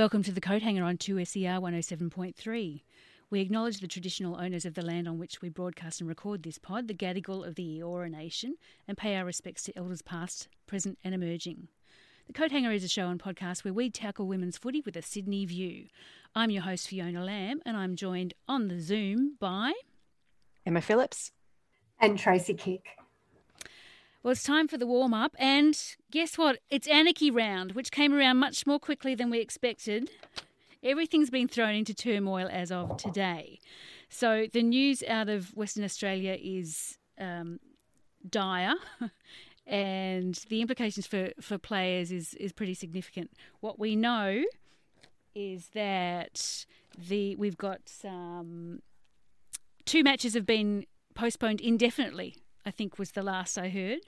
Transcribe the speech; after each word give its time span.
Welcome 0.00 0.22
to 0.22 0.32
the 0.32 0.40
Coat 0.40 0.62
Hanger 0.62 0.82
on 0.82 0.96
2SER 0.96 1.60
107.3. 1.60 2.82
We 3.28 3.40
acknowledge 3.42 3.80
the 3.80 3.86
traditional 3.86 4.40
owners 4.40 4.64
of 4.64 4.72
the 4.72 4.80
land 4.80 5.06
on 5.06 5.18
which 5.18 5.42
we 5.42 5.50
broadcast 5.50 6.00
and 6.00 6.08
record 6.08 6.42
this 6.42 6.56
pod, 6.56 6.88
the 6.88 6.94
Gadigal 6.94 7.46
of 7.46 7.54
the 7.54 7.80
Eora 7.80 8.10
Nation, 8.10 8.56
and 8.88 8.96
pay 8.96 9.14
our 9.16 9.26
respects 9.26 9.62
to 9.64 9.76
elders 9.76 10.00
past, 10.00 10.48
present, 10.66 10.98
and 11.04 11.14
emerging. 11.14 11.68
The 12.28 12.32
Coat 12.32 12.50
Hanger 12.50 12.72
is 12.72 12.82
a 12.82 12.88
show 12.88 13.08
and 13.08 13.22
podcast 13.22 13.62
where 13.62 13.74
we 13.74 13.90
tackle 13.90 14.26
women's 14.26 14.56
footy 14.56 14.80
with 14.80 14.96
a 14.96 15.02
Sydney 15.02 15.44
view. 15.44 15.88
I'm 16.34 16.48
your 16.48 16.62
host, 16.62 16.88
Fiona 16.88 17.22
Lamb, 17.22 17.60
and 17.66 17.76
I'm 17.76 17.94
joined 17.94 18.32
on 18.48 18.68
the 18.68 18.80
Zoom 18.80 19.36
by 19.38 19.74
Emma 20.64 20.80
Phillips 20.80 21.30
and 21.98 22.18
Tracy 22.18 22.54
Kick. 22.54 22.86
Well, 24.22 24.32
it's 24.32 24.42
time 24.42 24.68
for 24.68 24.76
the 24.76 24.86
warm 24.86 25.14
up, 25.14 25.34
and 25.38 25.74
guess 26.10 26.36
what? 26.36 26.58
It's 26.68 26.86
Anarchy 26.86 27.30
Round, 27.30 27.72
which 27.72 27.90
came 27.90 28.12
around 28.12 28.36
much 28.36 28.66
more 28.66 28.78
quickly 28.78 29.14
than 29.14 29.30
we 29.30 29.38
expected. 29.38 30.10
Everything's 30.82 31.30
been 31.30 31.48
thrown 31.48 31.74
into 31.74 31.94
turmoil 31.94 32.46
as 32.52 32.70
of 32.70 32.98
today. 32.98 33.60
So, 34.10 34.46
the 34.52 34.62
news 34.62 35.02
out 35.08 35.30
of 35.30 35.56
Western 35.56 35.84
Australia 35.84 36.36
is 36.38 36.98
um, 37.18 37.60
dire, 38.28 38.74
and 39.66 40.34
the 40.50 40.60
implications 40.60 41.06
for, 41.06 41.30
for 41.40 41.56
players 41.56 42.12
is, 42.12 42.34
is 42.34 42.52
pretty 42.52 42.74
significant. 42.74 43.30
What 43.60 43.78
we 43.78 43.96
know 43.96 44.44
is 45.34 45.68
that 45.68 46.66
the 47.08 47.36
we've 47.36 47.56
got 47.56 47.88
some 47.88 48.82
two 49.86 50.02
matches 50.02 50.34
have 50.34 50.44
been 50.44 50.84
postponed 51.14 51.62
indefinitely 51.62 52.34
I 52.64 52.70
think 52.70 52.98
was 52.98 53.12
the 53.12 53.22
last 53.22 53.58
I 53.58 53.68
heard. 53.68 54.00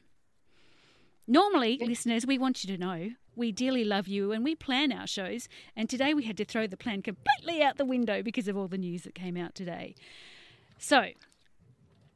Normally, 1.27 1.79
listeners, 1.81 2.27
we 2.27 2.37
want 2.37 2.65
you 2.65 2.77
to 2.77 2.81
know 2.81 3.11
we 3.35 3.53
dearly 3.53 3.85
love 3.85 4.09
you 4.09 4.33
and 4.33 4.45
we 4.45 4.55
plan 4.55 4.93
our 4.93 5.07
shows. 5.07 5.49
And 5.77 5.89
today 5.89 6.15
we 6.15 6.25
had 6.25 6.37
to 6.39 6.45
throw 6.45 6.67
the 6.67 6.77
plan 6.77 7.03
completely 7.03 7.63
out 7.63 7.79
the 7.79 7.85
window 7.85 8.23
because 8.23 8.49
of 8.49 8.57
all 8.57 8.69
the 8.69 8.79
news 8.79 9.03
that 9.03 9.15
came 9.15 9.37
out 9.37 9.55
today. 9.55 9.95
So, 10.79 11.07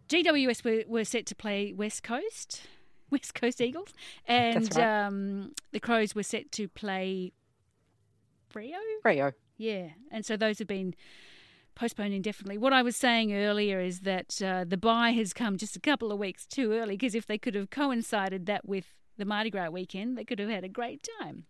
GWS 0.08 0.64
were, 0.64 0.82
were 0.86 1.04
set 1.04 1.26
to 1.26 1.34
play 1.34 1.72
West 1.72 2.02
Coast, 2.02 2.62
West 3.10 3.34
Coast 3.34 3.60
Eagles, 3.60 3.94
and 4.26 4.74
right. 4.76 5.06
um, 5.06 5.52
the 5.72 5.80
Crows 5.80 6.14
were 6.14 6.22
set 6.22 6.50
to 6.52 6.68
play 6.68 7.32
Freo. 8.52 8.74
Freo. 9.04 9.32
Yeah, 9.56 9.90
and 10.10 10.26
so 10.26 10.36
those 10.36 10.58
have 10.58 10.68
been 10.68 10.94
postponed 11.76 12.12
indefinitely. 12.12 12.58
What 12.58 12.72
I 12.72 12.82
was 12.82 12.96
saying 12.96 13.32
earlier 13.32 13.78
is 13.78 14.00
that 14.00 14.42
uh, 14.42 14.64
the 14.64 14.76
bye 14.76 15.12
has 15.12 15.32
come 15.32 15.56
just 15.56 15.76
a 15.76 15.80
couple 15.80 16.10
of 16.10 16.18
weeks 16.18 16.44
too 16.44 16.72
early 16.72 16.96
because 16.96 17.14
if 17.14 17.26
they 17.26 17.38
could 17.38 17.54
have 17.54 17.70
coincided 17.70 18.46
that 18.46 18.66
with 18.66 18.86
the 19.16 19.24
Mardi 19.24 19.50
Gras 19.50 19.70
weekend, 19.70 20.18
they 20.18 20.24
could 20.24 20.40
have 20.40 20.48
had 20.48 20.64
a 20.64 20.68
great 20.68 21.06
time. 21.20 21.44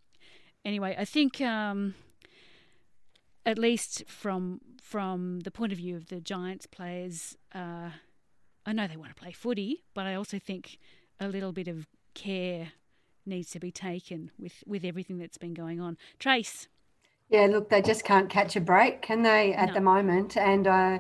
Anyway, 0.65 0.95
I 0.99 1.05
think 1.05 1.41
um, 1.41 1.95
at 3.47 3.57
least 3.57 4.05
from 4.07 4.61
from 4.83 5.41
the 5.41 5.51
point 5.51 5.73
of 5.73 5.79
view 5.79 5.97
of 5.97 6.09
the 6.09 6.21
Giants 6.21 6.67
players, 6.67 7.37
uh, 7.55 7.91
I 8.65 8.73
know 8.73 8.87
they 8.87 8.97
want 8.97 9.15
to 9.15 9.21
play 9.21 9.33
footy, 9.33 9.85
but 9.95 10.07
I 10.07 10.15
also 10.15 10.39
think 10.39 10.79
a 11.19 11.29
little 11.29 11.53
bit 11.53 11.69
of 11.69 11.87
care 12.15 12.73
needs 13.25 13.51
to 13.51 13.59
be 13.59 13.73
taken 13.73 14.31
with, 14.39 14.63
with 14.67 14.85
everything 14.85 15.19
that's 15.19 15.39
been 15.39 15.55
going 15.55 15.81
on. 15.81 15.97
Trace. 16.19 16.69
Yeah, 17.29 17.47
look, 17.47 17.69
they 17.69 17.83
just 17.83 18.05
can't 18.05 18.31
catch 18.31 18.55
a 18.55 18.61
break, 18.61 19.03
can 19.03 19.23
they, 19.23 19.53
at 19.53 19.69
no. 19.69 19.75
the 19.75 19.81
moment? 19.81 20.37
And 20.37 20.67
uh, 20.69 20.99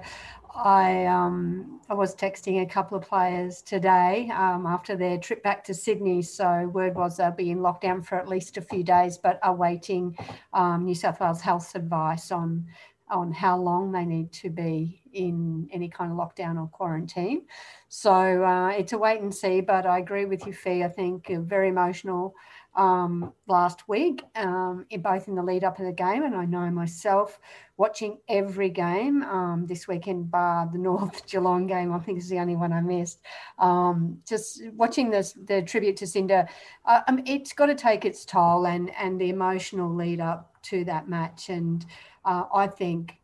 I 0.57 1.05
um, 1.07 1.81
I 1.89 1.95
was 1.95 2.17
texting 2.17 2.63
a 2.63 2.67
couple 2.67 2.99
of 2.99 3.05
players 3.07 3.63
today 3.63 4.31
um, 4.35 4.67
after 4.67 4.97
their 4.97 5.19
trip 5.19 5.43
back 5.43 5.63
to 5.65 5.75
Sydney. 5.75 6.23
So 6.23 6.69
word 6.73 6.97
was 6.97 7.19
they'll 7.19 7.31
be 7.31 7.51
in 7.51 7.59
lockdown 7.59 8.05
for 8.05 8.17
at 8.19 8.27
least 8.27 8.57
a 8.57 8.63
few 8.63 8.83
days, 8.83 9.19
but 9.19 9.39
awaiting 9.45 10.17
um, 10.53 10.85
New 10.85 10.95
South 10.95 11.21
Wales 11.21 11.43
Health's 11.43 11.75
advice 11.75 12.33
on 12.33 12.67
on 13.09 13.31
how 13.31 13.57
long 13.57 13.93
they 13.93 14.05
need 14.05 14.33
to 14.33 14.51
be 14.51 15.01
in 15.13 15.69
any 15.73 15.89
kind 15.89 16.11
of 16.11 16.19
lockdown 16.19 16.61
or 16.61 16.67
quarantine. 16.67 17.43
So 17.89 18.43
uh, 18.43 18.71
it's 18.71 18.93
a 18.93 18.99
wait 18.99 19.21
and 19.21 19.33
see. 19.33 19.61
But 19.61 19.87
I 19.87 19.99
agree 19.99 20.25
with 20.25 20.45
you, 20.45 20.53
Fee. 20.53 20.83
I 20.83 20.89
think 20.89 21.29
very 21.29 21.69
emotional 21.69 22.35
um, 22.77 23.33
last 23.49 23.89
week, 23.89 24.23
um, 24.37 24.85
in 24.91 25.01
both 25.01 25.29
in 25.29 25.35
the 25.35 25.43
lead 25.43 25.65
up 25.65 25.79
of 25.79 25.87
the 25.87 25.93
game, 25.93 26.23
and 26.23 26.35
I 26.35 26.45
know 26.45 26.71
myself 26.71 27.41
watching 27.79 28.19
every 28.29 28.69
game 28.69 29.23
um, 29.23 29.67
this 29.67 29.89
weekend, 29.89 30.31
bar 30.31 30.69
the 30.71 30.79
North 30.91 31.27
Geelong 31.27 31.67
game. 31.67 31.93
I 31.93 31.99
think 31.99 32.19
is 32.19 32.29
the 32.29 32.39
only 32.39 32.57
one 32.57 32.73
I 32.73 32.83
missed. 32.83 33.21
Um, 33.59 34.19
just 34.29 34.63
watching 34.75 35.11
this, 35.11 35.33
the 35.33 35.63
tribute 35.63 35.97
to 35.99 36.07
Cinder, 36.07 36.49
uh, 36.85 37.01
um, 37.09 37.23
it's 37.27 37.53
got 37.53 37.67
to 37.67 37.75
take 37.75 38.05
its 38.05 38.25
toll, 38.25 38.67
and 38.67 38.91
and 38.97 39.21
the 39.21 39.31
emotional 39.31 39.93
lead 39.93 40.21
up 40.21 40.63
to 40.65 40.85
that 40.85 41.09
match, 41.09 41.49
and 41.49 41.85
uh, 42.25 42.45
I 42.55 42.67
think. 42.67 43.17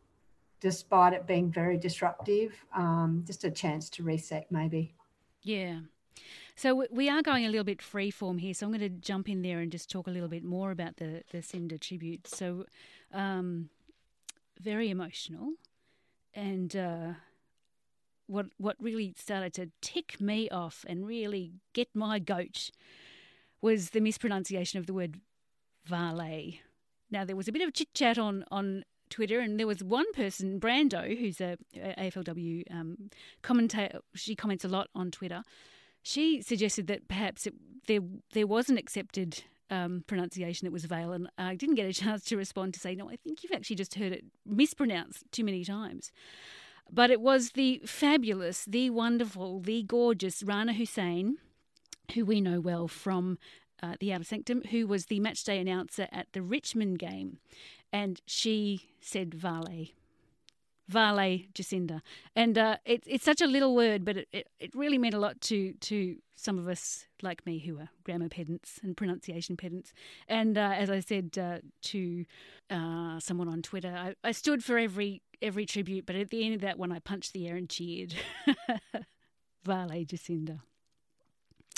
Despite 0.59 1.11
it 1.11 1.27
being 1.27 1.51
very 1.51 1.77
disruptive, 1.77 2.53
um, 2.73 3.25
just 3.27 3.43
a 3.43 3.51
chance 3.51 3.89
to 3.89 4.03
reset, 4.03 4.49
maybe. 4.49 4.95
Yeah, 5.41 5.79
so 6.55 6.85
we 6.91 7.09
are 7.09 7.21
going 7.21 7.45
a 7.45 7.49
little 7.49 7.63
bit 7.63 7.79
freeform 7.79 8.39
here, 8.39 8.53
so 8.53 8.65
I'm 8.65 8.71
going 8.71 8.81
to 8.81 8.89
jump 8.89 9.27
in 9.27 9.41
there 9.41 9.59
and 9.59 9.71
just 9.71 9.89
talk 9.89 10.07
a 10.07 10.11
little 10.11 10.27
bit 10.27 10.43
more 10.43 10.71
about 10.71 10.97
the 10.97 11.23
the 11.31 11.41
Cinder 11.41 11.77
tribute. 11.77 12.27
So, 12.27 12.65
um, 13.11 13.69
very 14.61 14.89
emotional, 14.89 15.53
and 16.35 16.75
uh, 16.75 17.13
what 18.27 18.47
what 18.57 18.75
really 18.79 19.15
started 19.17 19.53
to 19.55 19.71
tick 19.81 20.21
me 20.21 20.47
off 20.49 20.85
and 20.87 21.07
really 21.07 21.53
get 21.73 21.89
my 21.95 22.19
goat 22.19 22.69
was 23.61 23.91
the 23.91 24.01
mispronunciation 24.01 24.79
of 24.79 24.85
the 24.85 24.93
word 24.93 25.19
Vale. 25.85 26.53
Now 27.09 27.25
there 27.25 27.35
was 27.35 27.47
a 27.47 27.51
bit 27.51 27.63
of 27.63 27.73
chit 27.73 27.93
chat 27.95 28.19
on 28.19 28.45
on 28.51 28.85
Twitter, 29.09 29.39
and 29.39 29.59
there 29.59 29.67
was 29.67 29.83
one 29.83 30.11
person, 30.13 30.59
Brando, 30.59 31.17
who's 31.17 31.41
a, 31.41 31.57
a 31.75 32.11
AFLW 32.11 32.63
um, 32.71 33.09
commentator. 33.41 34.01
She 34.13 34.35
comments 34.35 34.63
a 34.63 34.67
lot 34.67 34.89
on 34.93 35.09
Twitter 35.09 35.43
she 36.03 36.41
suggested 36.41 36.87
that 36.87 37.07
perhaps 37.07 37.47
it, 37.47 37.53
there 37.87 38.01
there 38.33 38.47
was 38.47 38.69
an 38.69 38.77
accepted 38.77 39.43
um, 39.69 40.03
pronunciation 40.05 40.65
that 40.65 40.71
was 40.71 40.85
Vale, 40.85 41.13
and 41.13 41.29
I 41.37 41.55
didn't 41.55 41.75
get 41.75 41.89
a 41.89 41.93
chance 42.01 42.23
to 42.25 42.37
respond 42.37 42.73
to 42.75 42.79
say, 42.79 42.93
no, 42.93 43.09
I 43.09 43.15
think 43.15 43.43
you've 43.43 43.53
actually 43.53 43.77
just 43.77 43.95
heard 43.95 44.11
it 44.11 44.25
mispronounced 44.45 45.23
too 45.31 45.43
many 45.43 45.63
times. 45.63 46.11
But 46.91 47.09
it 47.09 47.21
was 47.21 47.51
the 47.51 47.81
fabulous, 47.85 48.65
the 48.65 48.89
wonderful, 48.89 49.61
the 49.61 49.83
gorgeous 49.83 50.43
Rana 50.43 50.73
Hussein, 50.73 51.37
who 52.13 52.25
we 52.25 52.41
know 52.41 52.59
well 52.59 52.87
from 52.87 53.39
uh, 53.81 53.95
the 53.99 54.13
Outer 54.13 54.25
Sanctum, 54.25 54.61
who 54.69 54.85
was 54.85 55.05
the 55.05 55.19
matchday 55.19 55.59
announcer 55.59 56.07
at 56.11 56.27
the 56.33 56.41
Richmond 56.41 56.99
game. 56.99 57.39
And 57.91 58.21
she 58.25 58.89
said 58.99 59.33
Vale 59.33 59.87
Vale 60.93 61.45
Jacinda. 61.53 62.01
And 62.35 62.57
uh, 62.57 62.77
it, 62.85 63.03
it's 63.05 63.25
such 63.25 63.41
a 63.41 63.47
little 63.47 63.75
word, 63.75 64.05
but 64.05 64.17
it, 64.17 64.27
it, 64.31 64.47
it, 64.59 64.75
really 64.75 64.97
meant 64.97 65.15
a 65.15 65.19
lot 65.19 65.41
to, 65.41 65.73
to 65.73 66.17
some 66.35 66.59
of 66.59 66.67
us 66.67 67.05
like 67.21 67.45
me 67.45 67.59
who 67.59 67.79
are 67.79 67.89
grammar 68.03 68.29
pedants 68.29 68.79
and 68.83 68.95
pronunciation 68.95 69.57
pedants. 69.57 69.91
And 70.27 70.57
uh, 70.57 70.73
as 70.75 70.89
I 70.89 70.99
said 70.99 71.37
uh, 71.37 71.57
to 71.83 72.25
uh, 72.69 73.19
someone 73.19 73.49
on 73.49 73.63
Twitter, 73.63 73.93
I, 73.95 74.27
I, 74.27 74.31
stood 74.31 74.63
for 74.63 74.77
every 74.77 75.21
every 75.41 75.65
tribute, 75.65 76.05
but 76.05 76.15
at 76.15 76.29
the 76.29 76.45
end 76.45 76.55
of 76.55 76.61
that 76.61 76.77
one, 76.77 76.91
I 76.91 76.99
punched 76.99 77.33
the 77.33 77.47
air 77.47 77.55
and 77.55 77.67
cheered. 77.67 78.13
vale 79.65 80.05
Jacinda. 80.05 80.59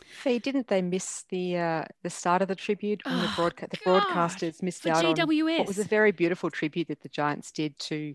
Fee, 0.05 0.39
didn't 0.39 0.67
they 0.67 0.81
miss 0.81 1.23
the 1.29 1.57
uh, 1.57 1.85
the 2.03 2.09
start 2.09 2.41
of 2.41 2.47
the 2.47 2.55
tribute 2.55 3.01
when 3.05 3.15
oh, 3.15 3.21
the, 3.21 3.27
broadca- 3.27 3.69
the 3.69 3.77
broadcasters 3.77 4.61
missed 4.61 4.85
out 4.85 5.03
GWS. 5.03 5.21
on 5.41 5.57
what 5.59 5.67
was 5.67 5.79
a 5.79 5.83
very 5.83 6.11
beautiful 6.11 6.49
tribute 6.49 6.89
that 6.89 7.01
the 7.01 7.09
Giants 7.09 7.51
did 7.51 7.77
to 7.79 8.13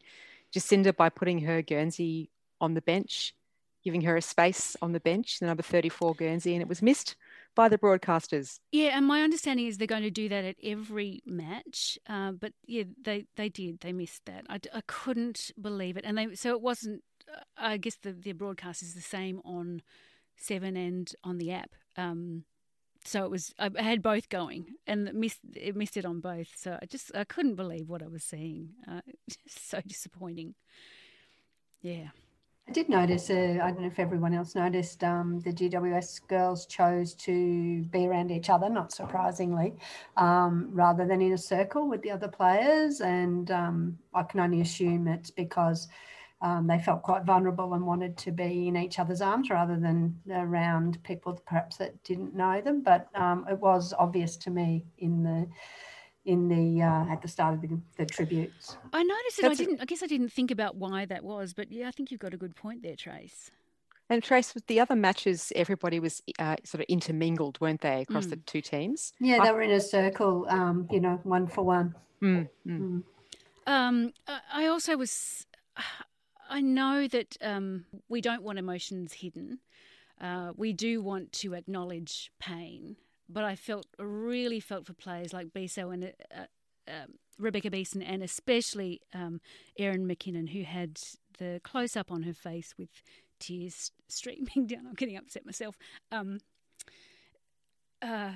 Jacinda 0.54 0.96
by 0.96 1.08
putting 1.08 1.40
her 1.40 1.62
Guernsey 1.62 2.30
on 2.60 2.74
the 2.74 2.82
bench, 2.82 3.34
giving 3.84 4.02
her 4.02 4.16
a 4.16 4.22
space 4.22 4.76
on 4.82 4.92
the 4.92 5.00
bench, 5.00 5.38
the 5.38 5.46
number 5.46 5.62
34 5.62 6.14
Guernsey, 6.14 6.54
and 6.54 6.62
it 6.62 6.68
was 6.68 6.82
missed 6.82 7.16
by 7.54 7.68
the 7.68 7.78
broadcasters. 7.78 8.58
Yeah, 8.72 8.96
and 8.96 9.06
my 9.06 9.22
understanding 9.22 9.66
is 9.66 9.78
they're 9.78 9.86
going 9.86 10.02
to 10.02 10.10
do 10.10 10.28
that 10.28 10.44
at 10.44 10.56
every 10.62 11.22
match. 11.26 11.98
Uh, 12.08 12.32
but 12.32 12.52
yeah, 12.66 12.84
they, 13.02 13.26
they 13.36 13.48
did. 13.48 13.80
They 13.80 13.92
missed 13.92 14.26
that. 14.26 14.44
I, 14.48 14.60
I 14.74 14.82
couldn't 14.86 15.50
believe 15.60 15.96
it. 15.96 16.04
And 16.04 16.16
they 16.18 16.34
so 16.34 16.50
it 16.50 16.60
wasn't, 16.60 17.02
uh, 17.28 17.40
I 17.56 17.76
guess 17.76 17.96
the, 17.96 18.12
the 18.12 18.32
broadcast 18.32 18.82
is 18.82 18.94
the 18.94 19.00
same 19.00 19.40
on 19.44 19.82
Seven 20.40 20.74
and 20.74 21.12
on 21.22 21.36
the 21.36 21.52
app. 21.52 21.70
Um, 21.98 22.44
so 23.04 23.24
it 23.24 23.30
was 23.30 23.54
I 23.58 23.70
had 23.82 24.02
both 24.02 24.28
going 24.28 24.66
and 24.86 25.12
missed 25.14 25.40
it 25.54 25.76
missed 25.76 25.96
it 25.96 26.04
on 26.04 26.20
both. 26.20 26.48
So 26.56 26.78
I 26.80 26.86
just 26.86 27.14
I 27.14 27.24
couldn't 27.24 27.54
believe 27.56 27.88
what 27.88 28.02
I 28.02 28.08
was 28.08 28.24
seeing. 28.24 28.70
Uh, 28.88 29.00
so 29.48 29.80
disappointing. 29.86 30.54
Yeah. 31.82 32.08
I 32.68 32.72
did 32.72 32.88
notice. 32.88 33.30
Uh, 33.30 33.58
I 33.60 33.70
don't 33.70 33.80
know 33.80 33.86
if 33.88 33.98
everyone 33.98 34.32
else 34.32 34.54
noticed. 34.54 35.02
Um, 35.02 35.40
the 35.40 35.52
GWS 35.52 36.28
girls 36.28 36.66
chose 36.66 37.14
to 37.14 37.82
be 37.86 38.06
around 38.06 38.30
each 38.30 38.48
other, 38.48 38.68
not 38.68 38.92
surprisingly, 38.92 39.74
um, 40.16 40.68
rather 40.70 41.04
than 41.04 41.20
in 41.20 41.32
a 41.32 41.38
circle 41.38 41.88
with 41.88 42.00
the 42.02 42.12
other 42.12 42.28
players. 42.28 43.00
And 43.00 43.50
um, 43.50 43.98
I 44.14 44.22
can 44.22 44.38
only 44.38 44.60
assume 44.60 45.08
it's 45.08 45.32
because 45.32 45.88
um, 46.42 46.66
they 46.66 46.78
felt 46.78 47.02
quite 47.02 47.24
vulnerable 47.24 47.74
and 47.74 47.86
wanted 47.86 48.16
to 48.18 48.32
be 48.32 48.68
in 48.68 48.76
each 48.76 48.98
other's 48.98 49.20
arms 49.20 49.50
rather 49.50 49.78
than 49.78 50.18
around 50.30 51.02
people 51.04 51.38
perhaps 51.46 51.76
that 51.76 52.02
didn't 52.02 52.34
know 52.34 52.60
them. 52.60 52.82
But 52.82 53.08
um, 53.14 53.44
it 53.50 53.58
was 53.58 53.92
obvious 53.98 54.36
to 54.38 54.50
me 54.50 54.84
in 54.98 55.22
the 55.22 55.48
in 56.24 56.48
the 56.48 56.82
uh, 56.82 57.12
at 57.12 57.22
the 57.22 57.28
start 57.28 57.54
of 57.54 57.62
the, 57.62 57.80
the 57.96 58.06
tributes. 58.06 58.76
I 58.92 59.02
noticed 59.02 59.38
it. 59.38 59.42
That's 59.42 59.60
I 59.60 59.64
didn't. 59.64 59.82
I 59.82 59.84
guess 59.84 60.02
I 60.02 60.06
didn't 60.06 60.32
think 60.32 60.50
about 60.50 60.76
why 60.76 61.04
that 61.06 61.24
was, 61.24 61.52
but 61.52 61.70
yeah, 61.70 61.88
I 61.88 61.90
think 61.90 62.10
you've 62.10 62.20
got 62.20 62.34
a 62.34 62.38
good 62.38 62.56
point 62.56 62.82
there, 62.82 62.96
Trace. 62.96 63.50
And 64.08 64.22
Trace, 64.24 64.54
with 64.54 64.66
the 64.66 64.80
other 64.80 64.96
matches, 64.96 65.52
everybody 65.54 66.00
was 66.00 66.20
uh, 66.40 66.56
sort 66.64 66.80
of 66.80 66.86
intermingled, 66.88 67.60
weren't 67.60 67.80
they, 67.80 68.00
across 68.00 68.26
mm. 68.26 68.30
the 68.30 68.36
two 68.38 68.60
teams? 68.60 69.12
Yeah, 69.20 69.38
I... 69.40 69.46
they 69.46 69.52
were 69.52 69.62
in 69.62 69.70
a 69.70 69.80
circle, 69.80 70.46
um, 70.48 70.88
you 70.90 70.98
know, 70.98 71.20
one 71.22 71.46
for 71.46 71.62
one. 71.62 71.94
Mm, 72.20 72.48
mm. 72.66 73.02
Um, 73.68 74.12
I 74.52 74.66
also 74.66 74.96
was. 74.96 75.46
I 76.50 76.60
know 76.60 77.06
that 77.06 77.36
um, 77.40 77.84
we 78.08 78.20
don't 78.20 78.42
want 78.42 78.58
emotions 78.58 79.14
hidden. 79.14 79.60
Uh, 80.20 80.52
we 80.56 80.72
do 80.72 81.00
want 81.00 81.32
to 81.32 81.54
acknowledge 81.54 82.30
pain, 82.40 82.96
but 83.28 83.44
I 83.44 83.54
felt 83.54 83.86
really 83.98 84.58
felt 84.58 84.84
for 84.84 84.92
players 84.92 85.32
like 85.32 85.52
Biso 85.54 85.94
and 85.94 86.12
uh, 86.36 86.40
uh, 86.88 87.06
Rebecca 87.38 87.70
Beeson, 87.70 88.02
and 88.02 88.22
especially 88.22 89.00
um, 89.14 89.40
Erin 89.78 90.06
McKinnon, 90.06 90.50
who 90.50 90.64
had 90.64 91.00
the 91.38 91.60
close 91.62 91.96
up 91.96 92.10
on 92.10 92.24
her 92.24 92.34
face 92.34 92.74
with 92.76 92.90
tears 93.38 93.92
streaming 94.08 94.66
down. 94.66 94.86
I'm 94.88 94.94
getting 94.94 95.16
upset 95.16 95.46
myself. 95.46 95.78
Um, 96.10 96.38
uh, 98.02 98.32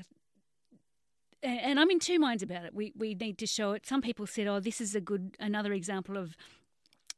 and 1.42 1.78
I'm 1.78 1.90
in 1.90 1.98
two 1.98 2.18
minds 2.18 2.42
about 2.42 2.64
it. 2.64 2.74
We 2.74 2.92
we 2.96 3.14
need 3.14 3.36
to 3.38 3.46
show 3.46 3.72
it. 3.72 3.86
Some 3.86 4.00
people 4.00 4.26
said, 4.26 4.46
"Oh, 4.46 4.60
this 4.60 4.80
is 4.80 4.94
a 4.94 5.00
good 5.00 5.36
another 5.38 5.72
example 5.74 6.16
of 6.16 6.36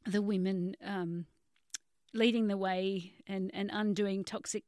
the 0.07 0.21
women 0.21 0.75
um, 0.83 1.25
leading 2.13 2.47
the 2.47 2.57
way 2.57 3.13
and 3.27 3.51
and 3.53 3.69
undoing 3.73 4.23
toxic 4.23 4.63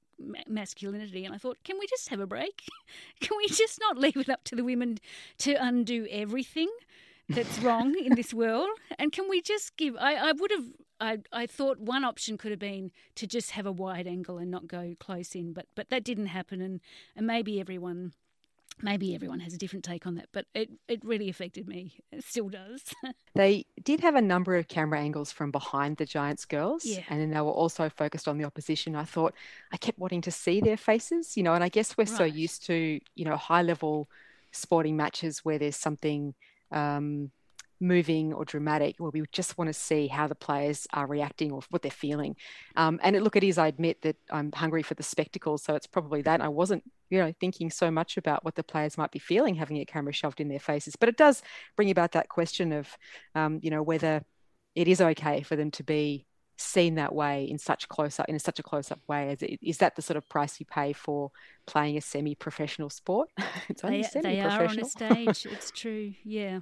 masculinity." 0.48 1.26
And 1.26 1.34
I 1.34 1.38
thought, 1.38 1.58
can 1.64 1.80
we 1.80 1.88
just 1.88 2.10
have 2.10 2.20
a 2.20 2.28
break? 2.28 2.64
can 3.22 3.38
we 3.38 3.48
just 3.48 3.80
not 3.80 3.98
leave 3.98 4.18
it 4.18 4.30
up 4.30 4.44
to 4.46 4.56
the 4.56 4.64
women 4.64 4.98
to 5.40 5.54
undo 5.54 6.08
everything? 6.10 6.70
that's 7.30 7.60
wrong 7.64 7.96
in 7.98 8.16
this 8.16 8.34
world? 8.34 8.70
And 8.98 9.12
can 9.12 9.30
we 9.30 9.42
just 9.42 9.78
give? 9.78 9.96
I, 9.98 10.16
I 10.16 10.32
would 10.34 10.52
have. 10.52 10.66
I, 11.02 11.20
I 11.32 11.46
thought 11.46 11.80
one 11.80 12.04
option 12.04 12.38
could 12.38 12.52
have 12.52 12.60
been 12.60 12.92
to 13.16 13.26
just 13.26 13.52
have 13.52 13.66
a 13.66 13.72
wide 13.72 14.06
angle 14.06 14.38
and 14.38 14.52
not 14.52 14.68
go 14.68 14.96
close 15.00 15.34
in, 15.34 15.54
but 15.54 15.68
but 15.76 15.90
that 15.90 16.04
didn't 16.04 16.28
happen, 16.28 16.62
and, 16.62 16.82
and 17.16 17.26
maybe 17.26 17.60
everyone 17.62 18.14
maybe 18.82 19.16
everyone 19.16 19.40
has 19.40 19.54
a 19.54 19.58
different 19.58 19.86
take 19.86 20.06
on 20.08 20.16
that, 20.16 20.30
but 20.32 20.46
it, 20.54 20.70
it 20.88 21.04
really 21.04 21.30
affected 21.30 21.68
me. 21.68 22.02
It 22.12 22.24
still 22.24 22.50
does. 22.50 22.84
they 23.36 23.66
did 23.84 24.00
have 24.02 24.16
a 24.16 24.22
number 24.22 24.56
of 24.56 24.68
camera 24.68 25.00
angles 25.00 25.32
from 25.32 25.52
behind 25.52 25.98
the 25.98 26.06
Giants 26.06 26.46
girls, 26.46 26.86
yeah. 26.86 27.04
and 27.10 27.20
then 27.22 27.32
they 27.32 27.42
were 27.42 27.52
also 27.52 27.90
focused 27.90 28.28
on 28.28 28.38
the 28.38 28.46
opposition. 28.46 28.96
I 28.96 29.04
thought 29.04 29.34
I 29.72 29.78
kept 29.78 30.00
wanting 30.00 30.22
to 30.22 30.32
see 30.32 30.62
their 30.62 30.78
faces, 30.78 31.36
you 31.38 31.44
know, 31.44 31.54
and 31.54 31.64
I 31.64 31.70
guess 31.70 31.98
we're 31.98 32.06
right. 32.06 32.18
so 32.18 32.24
used 32.24 32.66
to, 32.68 33.00
you 33.16 33.26
know, 33.26 33.36
high 33.36 33.62
level 33.62 34.10
sporting 34.52 34.98
matches 34.98 35.40
where 35.46 35.60
there's 35.60 35.76
something 35.76 36.34
um, 36.72 37.32
moving 37.80 38.34
or 38.34 38.46
dramatic 38.46 38.96
where 38.98 39.12
we 39.12 39.24
just 39.32 39.58
want 39.58 39.70
to 39.70 39.74
see 39.74 40.08
how 40.08 40.28
the 40.28 40.36
players 40.36 40.88
are 40.94 41.08
reacting 41.08 41.52
or 41.52 41.62
what 41.70 41.82
they're 41.82 41.92
feeling. 41.92 42.36
Um, 42.76 43.00
and 43.04 43.16
it, 43.16 43.24
look, 43.24 43.36
it 43.36 43.44
is, 43.44 43.58
I 43.58 43.68
admit 43.68 44.02
that 44.02 44.18
I'm 44.30 44.52
hungry 44.52 44.84
for 44.84 44.96
the 44.96 45.04
spectacle. 45.04 45.58
So 45.58 45.76
it's 45.76 45.88
probably 45.88 46.22
that. 46.24 46.42
I 46.42 46.50
wasn't, 46.50 46.84
you 47.10 47.20
know, 47.20 47.34
thinking 47.40 47.70
so 47.70 47.90
much 47.90 48.18
about 48.18 48.44
what 48.44 48.56
the 48.56 48.64
players 48.64 48.98
might 48.98 49.12
be 49.12 49.20
feeling 49.20 49.56
having 49.56 49.78
a 49.78 49.86
camera 49.86 50.14
shoved 50.14 50.42
in 50.42 50.50
their 50.50 50.60
faces. 50.60 50.96
But 50.96 51.10
it 51.10 51.18
does 51.18 51.42
bring 51.76 51.90
about 51.90 52.12
that 52.14 52.30
question 52.30 52.74
of, 52.74 52.98
um, 53.36 53.60
you 53.62 53.72
know, 53.72 53.84
whether 53.84 54.24
it 54.76 54.88
is 54.88 55.02
okay 55.02 55.42
for 55.42 55.56
them 55.56 55.72
to 55.72 55.84
be 55.84 56.26
seen 56.60 56.96
that 56.96 57.16
way 57.16 57.46
in 57.46 57.58
such 57.58 57.88
close 57.88 58.20
up 58.20 58.28
in 58.28 58.38
such 58.38 58.60
a 58.60 58.64
close 58.64 58.92
up 58.92 59.00
way 59.08 59.30
as 59.30 59.42
it, 59.42 59.60
is 59.62 59.78
that 59.78 59.96
the 59.96 60.02
sort 60.02 60.18
of 60.18 60.28
price 60.28 60.60
you 60.60 60.66
pay 60.66 60.92
for 60.92 61.32
playing 61.66 61.96
a 61.96 62.02
semi 62.02 62.36
professional 62.36 62.90
sport 62.90 63.30
it's 63.70 63.82
only 63.82 64.06
they 64.22 64.42
are 64.42 64.66
on 64.66 64.78
a 64.78 64.84
stage 64.84 65.46
it's 65.46 65.72
true 65.72 66.14
yeah 66.26 66.60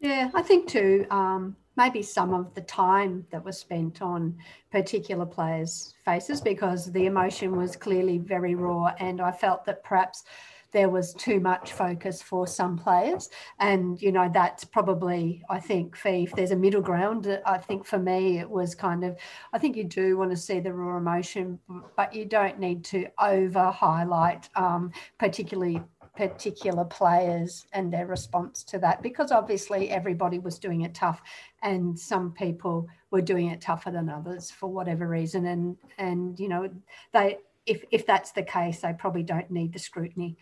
yeah 0.00 0.30
i 0.34 0.42
think 0.42 0.68
too 0.68 1.06
um, 1.10 1.56
maybe 1.76 2.02
some 2.02 2.34
of 2.34 2.52
the 2.54 2.60
time 2.62 3.24
that 3.30 3.44
was 3.44 3.58
spent 3.58 4.02
on 4.02 4.36
particular 4.70 5.24
players 5.26 5.94
faces 6.04 6.40
because 6.40 6.90
the 6.92 7.06
emotion 7.06 7.56
was 7.56 7.76
clearly 7.76 8.18
very 8.18 8.54
raw 8.54 8.92
and 8.98 9.20
i 9.20 9.30
felt 9.30 9.64
that 9.64 9.82
perhaps 9.84 10.24
there 10.72 10.88
was 10.88 11.14
too 11.14 11.40
much 11.40 11.72
focus 11.72 12.22
for 12.22 12.46
some 12.46 12.76
players. 12.78 13.28
And, 13.58 14.00
you 14.00 14.12
know, 14.12 14.30
that's 14.32 14.64
probably, 14.64 15.42
I 15.50 15.58
think, 15.58 15.96
if 16.04 16.32
there's 16.32 16.52
a 16.52 16.56
middle 16.56 16.82
ground, 16.82 17.40
I 17.44 17.58
think 17.58 17.84
for 17.84 17.98
me, 17.98 18.38
it 18.38 18.48
was 18.48 18.74
kind 18.74 19.04
of, 19.04 19.16
I 19.52 19.58
think 19.58 19.76
you 19.76 19.84
do 19.84 20.16
want 20.16 20.30
to 20.30 20.36
see 20.36 20.60
the 20.60 20.72
raw 20.72 20.98
emotion, 20.98 21.58
but 21.96 22.14
you 22.14 22.24
don't 22.24 22.58
need 22.58 22.84
to 22.86 23.06
over 23.18 23.70
highlight, 23.70 24.48
um, 24.54 24.92
particularly 25.18 25.82
particular 26.28 26.84
players 26.84 27.66
and 27.72 27.92
their 27.92 28.06
response 28.06 28.62
to 28.64 28.78
that 28.78 29.02
because 29.02 29.32
obviously 29.32 29.90
everybody 29.90 30.38
was 30.38 30.58
doing 30.58 30.82
it 30.82 30.94
tough 30.94 31.22
and 31.62 31.98
some 31.98 32.30
people 32.32 32.86
were 33.10 33.22
doing 33.22 33.48
it 33.48 33.60
tougher 33.60 33.90
than 33.90 34.08
others 34.08 34.50
for 34.50 34.68
whatever 34.68 35.08
reason 35.08 35.46
and 35.46 35.76
and 35.98 36.38
you 36.38 36.48
know 36.48 36.68
they 37.12 37.38
if 37.64 37.84
if 37.90 38.06
that's 38.06 38.32
the 38.32 38.42
case 38.42 38.80
they 38.80 38.92
probably 38.92 39.22
don't 39.22 39.50
need 39.50 39.72
the 39.72 39.78
scrutiny 39.78 40.36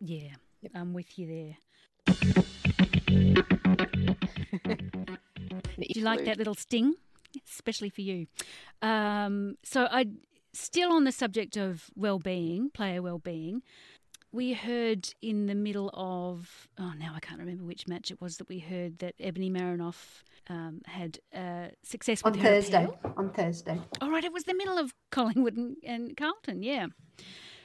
yeah. 0.00 0.34
I'm 0.74 0.92
with 0.92 1.18
you 1.18 1.26
there. 1.26 2.16
Do 5.78 5.84
you 5.94 6.02
like 6.02 6.24
that 6.24 6.38
little 6.38 6.54
sting? 6.54 6.94
Especially 7.48 7.90
for 7.90 8.00
you. 8.00 8.26
Um, 8.82 9.56
so 9.62 9.86
I 9.90 10.06
still 10.52 10.92
on 10.92 11.04
the 11.04 11.12
subject 11.12 11.56
of 11.56 11.90
well-being, 11.94 12.70
player 12.70 13.02
well-being. 13.02 13.62
We 14.36 14.52
heard 14.52 15.08
in 15.22 15.46
the 15.46 15.54
middle 15.54 15.90
of 15.94 16.68
oh 16.78 16.92
now 16.98 17.14
I 17.16 17.20
can't 17.20 17.40
remember 17.40 17.64
which 17.64 17.88
match 17.88 18.10
it 18.10 18.20
was 18.20 18.36
that 18.36 18.50
we 18.50 18.58
heard 18.58 18.98
that 18.98 19.14
Ebony 19.18 19.48
Marinoff 19.48 20.24
um, 20.50 20.82
had 20.84 21.18
uh, 21.34 21.68
success 21.82 22.20
on 22.22 22.34
Thursday. 22.34 22.84
Appeal. 22.84 23.14
On 23.16 23.30
Thursday. 23.30 23.80
All 24.02 24.10
right, 24.10 24.22
it 24.22 24.34
was 24.34 24.44
the 24.44 24.52
middle 24.52 24.76
of 24.76 24.92
Collingwood 25.10 25.56
and, 25.56 25.78
and 25.82 26.14
Carlton. 26.18 26.62
Yeah. 26.62 26.88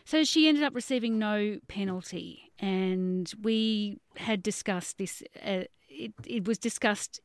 So 0.06 0.23
she 0.23 0.47
ended 0.47 0.63
up 0.63 0.73
receiving 0.73 1.19
no 1.19 1.59
penalty, 1.68 2.53
and 2.57 3.29
we 3.41 3.97
had 4.15 4.41
discussed 4.41 4.97
this. 4.97 5.21
Uh, 5.45 5.63
it, 5.89 6.13
it 6.25 6.47
was 6.47 6.57
discussed 6.57 7.19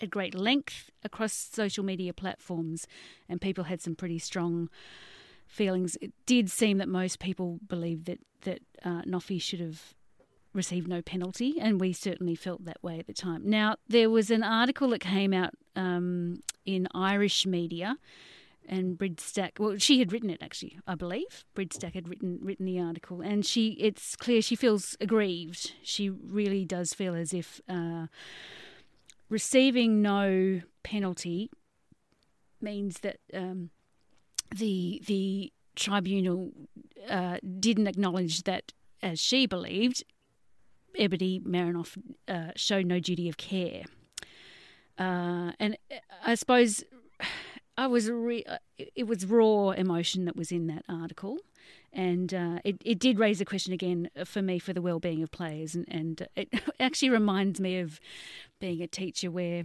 at 0.00 0.10
great 0.10 0.36
length 0.36 0.92
across 1.02 1.32
social 1.32 1.82
media 1.82 2.14
platforms, 2.14 2.86
and 3.28 3.40
people 3.40 3.64
had 3.64 3.82
some 3.82 3.96
pretty 3.96 4.20
strong 4.20 4.68
feelings. 5.46 5.96
It 6.00 6.12
did 6.26 6.50
seem 6.50 6.78
that 6.78 6.88
most 6.88 7.18
people 7.18 7.58
believed 7.66 8.06
that 8.06 8.20
that 8.42 8.60
uh, 8.84 9.02
Noffy 9.02 9.40
should 9.40 9.60
have 9.60 9.94
received 10.52 10.88
no 10.88 11.02
penalty, 11.02 11.56
and 11.60 11.80
we 11.80 11.92
certainly 11.92 12.34
felt 12.34 12.64
that 12.64 12.82
way 12.82 12.98
at 12.98 13.06
the 13.06 13.12
time. 13.12 13.42
Now 13.48 13.76
there 13.88 14.10
was 14.10 14.30
an 14.30 14.42
article 14.42 14.88
that 14.90 15.00
came 15.00 15.32
out 15.32 15.50
um, 15.74 16.42
in 16.64 16.88
Irish 16.94 17.46
media 17.46 17.96
and 18.68 18.98
Brid 18.98 19.20
Stack. 19.20 19.56
Well, 19.58 19.78
she 19.78 19.98
had 19.98 20.12
written 20.12 20.30
it 20.30 20.42
actually, 20.42 20.78
I 20.86 20.94
believe. 20.94 21.44
Brid 21.54 21.72
Stack 21.72 21.94
had 21.94 22.08
written 22.08 22.38
written 22.42 22.66
the 22.66 22.80
article, 22.80 23.20
and 23.20 23.44
she. 23.44 23.70
It's 23.72 24.16
clear 24.16 24.42
she 24.42 24.56
feels 24.56 24.96
aggrieved. 25.00 25.72
She 25.82 26.10
really 26.10 26.64
does 26.64 26.92
feel 26.92 27.14
as 27.14 27.32
if 27.32 27.60
uh, 27.68 28.06
receiving 29.28 30.02
no 30.02 30.62
penalty 30.82 31.50
means 32.60 33.00
that 33.00 33.18
um, 33.34 33.70
the 34.54 35.02
the 35.06 35.52
tribunal 35.74 36.50
uh, 37.08 37.38
didn't 37.60 37.86
acknowledge 37.86 38.42
that, 38.44 38.72
as 39.02 39.20
she 39.20 39.46
believed, 39.46 40.04
Ebony 40.98 41.40
Marinoff 41.40 41.96
uh, 42.28 42.52
showed 42.56 42.86
no 42.86 42.98
duty 42.98 43.28
of 43.28 43.36
care. 43.36 43.84
Uh, 44.98 45.52
and 45.58 45.76
I 46.24 46.34
suppose 46.34 46.84
I 47.78 47.86
was 47.86 48.10
re- 48.10 48.44
uh, 48.44 48.58
it 48.78 49.06
was 49.06 49.26
raw 49.26 49.70
emotion 49.70 50.24
that 50.24 50.34
was 50.34 50.50
in 50.50 50.66
that 50.68 50.84
article, 50.88 51.38
and 51.92 52.32
uh, 52.32 52.58
it 52.64 52.76
it 52.84 52.98
did 52.98 53.18
raise 53.18 53.40
a 53.40 53.44
question 53.44 53.72
again 53.72 54.08
for 54.24 54.40
me 54.40 54.58
for 54.58 54.72
the 54.72 54.80
well 54.80 54.98
being 54.98 55.22
of 55.22 55.30
players, 55.30 55.74
and 55.74 55.84
and 55.88 56.26
it 56.36 56.48
actually 56.80 57.10
reminds 57.10 57.60
me 57.60 57.78
of 57.78 58.00
being 58.60 58.82
a 58.82 58.86
teacher 58.86 59.30
where. 59.30 59.64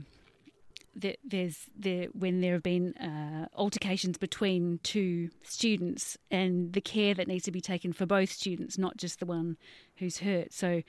There's 0.93 1.67
there 1.77 2.07
when 2.07 2.41
there 2.41 2.53
have 2.53 2.63
been 2.63 2.93
uh, 2.95 3.47
altercations 3.55 4.17
between 4.17 4.79
two 4.83 5.29
students 5.43 6.17
and 6.29 6.73
the 6.73 6.81
care 6.81 7.13
that 7.13 7.27
needs 7.27 7.45
to 7.45 7.51
be 7.51 7.61
taken 7.61 7.93
for 7.93 8.05
both 8.05 8.29
students, 8.29 8.77
not 8.77 8.97
just 8.97 9.19
the 9.19 9.25
one 9.25 9.57
who's 9.97 10.17
hurt. 10.17 10.53
So, 10.53 10.81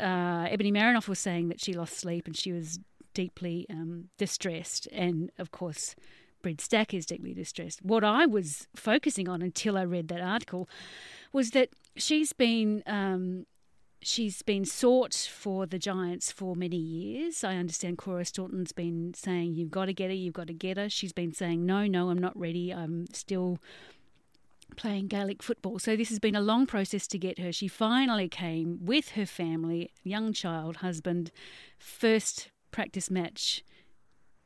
uh, 0.00 0.46
Ebony 0.50 0.72
Marinoff 0.72 1.08
was 1.08 1.20
saying 1.20 1.48
that 1.48 1.60
she 1.60 1.72
lost 1.72 1.98
sleep 1.98 2.26
and 2.26 2.36
she 2.36 2.52
was 2.52 2.80
deeply 3.14 3.66
um, 3.70 4.08
distressed, 4.18 4.88
and 4.92 5.30
of 5.38 5.52
course, 5.52 5.94
Brid 6.42 6.60
Stack 6.60 6.92
is 6.92 7.06
deeply 7.06 7.32
distressed. 7.32 7.82
What 7.82 8.04
I 8.04 8.26
was 8.26 8.68
focusing 8.76 9.28
on 9.28 9.40
until 9.40 9.78
I 9.78 9.82
read 9.84 10.08
that 10.08 10.20
article 10.20 10.68
was 11.32 11.50
that 11.50 11.70
she's 11.96 12.32
been 12.32 12.82
um, 12.86 13.46
she's 14.04 14.42
been 14.42 14.64
sought 14.64 15.14
for 15.14 15.66
the 15.66 15.78
Giants 15.78 16.30
for 16.30 16.54
many 16.54 16.76
years. 16.76 17.42
I 17.42 17.56
understand 17.56 17.98
Cora 17.98 18.24
Staunton's 18.24 18.72
been 18.72 19.14
saying, 19.14 19.54
You've 19.54 19.70
got 19.70 19.86
to 19.86 19.92
get 19.92 20.08
her, 20.08 20.14
you've 20.14 20.34
got 20.34 20.46
to 20.48 20.52
get 20.52 20.76
her. 20.76 20.88
She's 20.88 21.12
been 21.12 21.32
saying, 21.32 21.64
No, 21.64 21.86
no, 21.86 22.10
I'm 22.10 22.18
not 22.18 22.38
ready. 22.38 22.72
I'm 22.72 23.06
still 23.12 23.58
playing 24.76 25.08
Gaelic 25.08 25.42
football. 25.42 25.78
So 25.78 25.96
this 25.96 26.08
has 26.08 26.18
been 26.18 26.34
a 26.34 26.40
long 26.40 26.66
process 26.66 27.06
to 27.08 27.18
get 27.18 27.38
her. 27.38 27.52
She 27.52 27.68
finally 27.68 28.28
came 28.28 28.78
with 28.82 29.10
her 29.10 29.26
family, 29.26 29.90
young 30.02 30.32
child, 30.32 30.76
husband, 30.76 31.30
first 31.78 32.50
practice 32.70 33.10
match. 33.10 33.64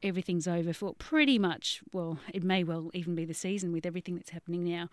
Everything's 0.03 0.47
over 0.47 0.73
for 0.73 0.95
pretty 0.95 1.39
much. 1.39 1.81
Well, 1.93 2.19
it 2.33 2.43
may 2.45 2.65
well 2.65 2.91
even 2.95 3.15
be 3.15 3.25
the 3.25 3.35
season 3.35 3.73
with 3.73 3.85
everything 3.85 4.17
that's 4.17 4.31
happening 4.31 4.65
now. 4.65 4.89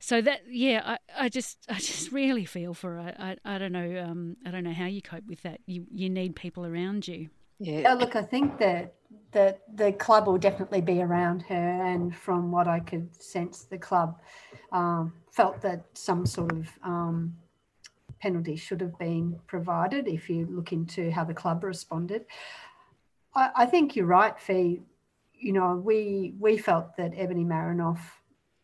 So 0.00 0.20
that, 0.22 0.42
yeah, 0.48 0.82
I, 0.84 1.24
I 1.24 1.28
just, 1.28 1.58
I 1.68 1.74
just 1.74 2.12
really 2.12 2.44
feel 2.44 2.74
for. 2.74 2.98
I, 2.98 3.36
I, 3.44 3.54
I 3.54 3.58
don't 3.58 3.72
know, 3.72 4.04
um, 4.04 4.36
I 4.44 4.50
don't 4.50 4.64
know 4.64 4.72
how 4.72 4.86
you 4.86 5.02
cope 5.02 5.26
with 5.26 5.42
that. 5.42 5.60
You, 5.66 5.86
you 5.92 6.10
need 6.10 6.36
people 6.36 6.66
around 6.66 7.06
you. 7.06 7.30
Yeah. 7.60 7.92
Oh, 7.92 7.96
look, 7.96 8.14
I 8.14 8.22
think 8.22 8.58
that 8.58 8.94
that 9.32 9.62
the 9.74 9.92
club 9.92 10.26
will 10.26 10.38
definitely 10.38 10.80
be 10.80 11.02
around 11.02 11.42
her, 11.42 11.82
and 11.84 12.14
from 12.14 12.50
what 12.50 12.68
I 12.68 12.80
could 12.80 13.14
sense, 13.20 13.64
the 13.64 13.78
club 13.78 14.18
um, 14.72 15.12
felt 15.32 15.60
that 15.62 15.84
some 15.94 16.24
sort 16.24 16.52
of 16.52 16.68
um, 16.82 17.34
penalty 18.20 18.56
should 18.56 18.80
have 18.80 18.98
been 18.98 19.38
provided. 19.46 20.08
If 20.08 20.30
you 20.30 20.46
look 20.50 20.72
into 20.72 21.10
how 21.10 21.24
the 21.24 21.34
club 21.34 21.64
responded, 21.64 22.26
I, 23.38 23.50
I 23.54 23.66
think 23.66 23.94
you're 23.94 24.06
right, 24.06 24.38
Fee. 24.38 24.80
You 25.34 25.52
know, 25.52 25.76
we 25.76 26.34
we 26.38 26.58
felt 26.58 26.96
that 26.96 27.12
Ebony 27.16 27.44
Marinoff, 27.44 28.00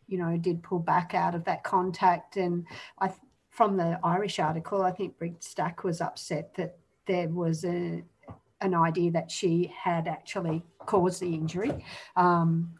you 0.07 0.17
know, 0.17 0.37
did 0.37 0.61
pull 0.61 0.79
back 0.79 1.13
out 1.13 1.33
of 1.33 1.45
that 1.45 1.63
contact, 1.63 2.35
and 2.35 2.65
I 2.99 3.11
from 3.49 3.77
the 3.77 3.97
Irish 4.03 4.39
article, 4.39 4.81
I 4.83 4.91
think 4.91 5.17
Brid 5.17 5.41
Stack 5.41 5.85
was 5.85 6.01
upset 6.01 6.53
that 6.55 6.77
there 7.07 7.29
was 7.29 7.63
a 7.63 8.03
an 8.61 8.73
idea 8.73 9.11
that 9.11 9.31
she 9.31 9.71
had 9.77 10.07
actually 10.07 10.63
caused 10.79 11.21
the 11.21 11.33
injury. 11.33 11.71
Um, 12.15 12.75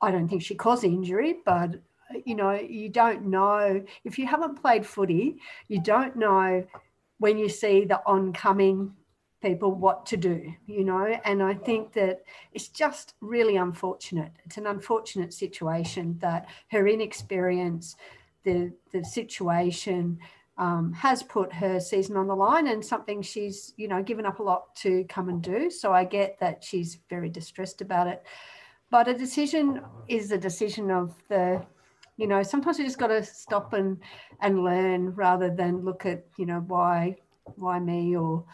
I 0.00 0.10
don't 0.10 0.28
think 0.28 0.42
she 0.42 0.54
caused 0.54 0.82
the 0.82 0.88
injury, 0.88 1.36
but 1.44 1.80
you 2.26 2.34
know, 2.34 2.52
you 2.52 2.90
don't 2.90 3.24
know 3.26 3.82
if 4.04 4.18
you 4.18 4.26
haven't 4.26 4.60
played 4.60 4.84
footy, 4.84 5.38
you 5.68 5.80
don't 5.80 6.16
know 6.16 6.64
when 7.18 7.38
you 7.38 7.48
see 7.48 7.84
the 7.84 8.02
oncoming 8.04 8.92
people 9.42 9.72
what 9.72 10.06
to 10.06 10.16
do, 10.16 10.54
you 10.66 10.84
know. 10.84 11.18
And 11.24 11.42
I 11.42 11.54
think 11.54 11.92
that 11.94 12.22
it's 12.52 12.68
just 12.68 13.14
really 13.20 13.56
unfortunate. 13.56 14.32
It's 14.44 14.56
an 14.56 14.66
unfortunate 14.66 15.34
situation 15.34 16.16
that 16.20 16.48
her 16.70 16.86
inexperience, 16.88 17.96
the 18.44 18.72
the 18.92 19.04
situation, 19.04 20.18
um, 20.58 20.92
has 20.92 21.22
put 21.22 21.52
her 21.52 21.80
season 21.80 22.16
on 22.16 22.26
the 22.26 22.36
line 22.36 22.68
and 22.68 22.84
something 22.84 23.22
she's 23.22 23.72
you 23.76 23.88
know 23.88 24.02
given 24.02 24.26
up 24.26 24.38
a 24.38 24.42
lot 24.42 24.74
to 24.76 25.04
come 25.08 25.28
and 25.28 25.42
do 25.42 25.70
so 25.70 25.92
i 25.92 26.04
get 26.04 26.38
that 26.40 26.62
she's 26.62 26.98
very 27.08 27.30
distressed 27.30 27.80
about 27.80 28.06
it 28.06 28.22
but 28.90 29.08
a 29.08 29.14
decision 29.14 29.80
is 30.08 30.30
a 30.30 30.38
decision 30.38 30.90
of 30.90 31.14
the 31.28 31.64
you 32.16 32.26
know 32.26 32.42
sometimes 32.42 32.78
you 32.78 32.84
just 32.84 32.98
got 32.98 33.06
to 33.06 33.24
stop 33.24 33.72
and 33.72 33.98
and 34.40 34.62
learn 34.62 35.14
rather 35.14 35.50
than 35.50 35.84
look 35.84 36.04
at 36.04 36.26
you 36.36 36.44
know 36.44 36.62
why 36.68 37.16
why 37.56 37.78
me 37.78 38.14
or 38.14 38.44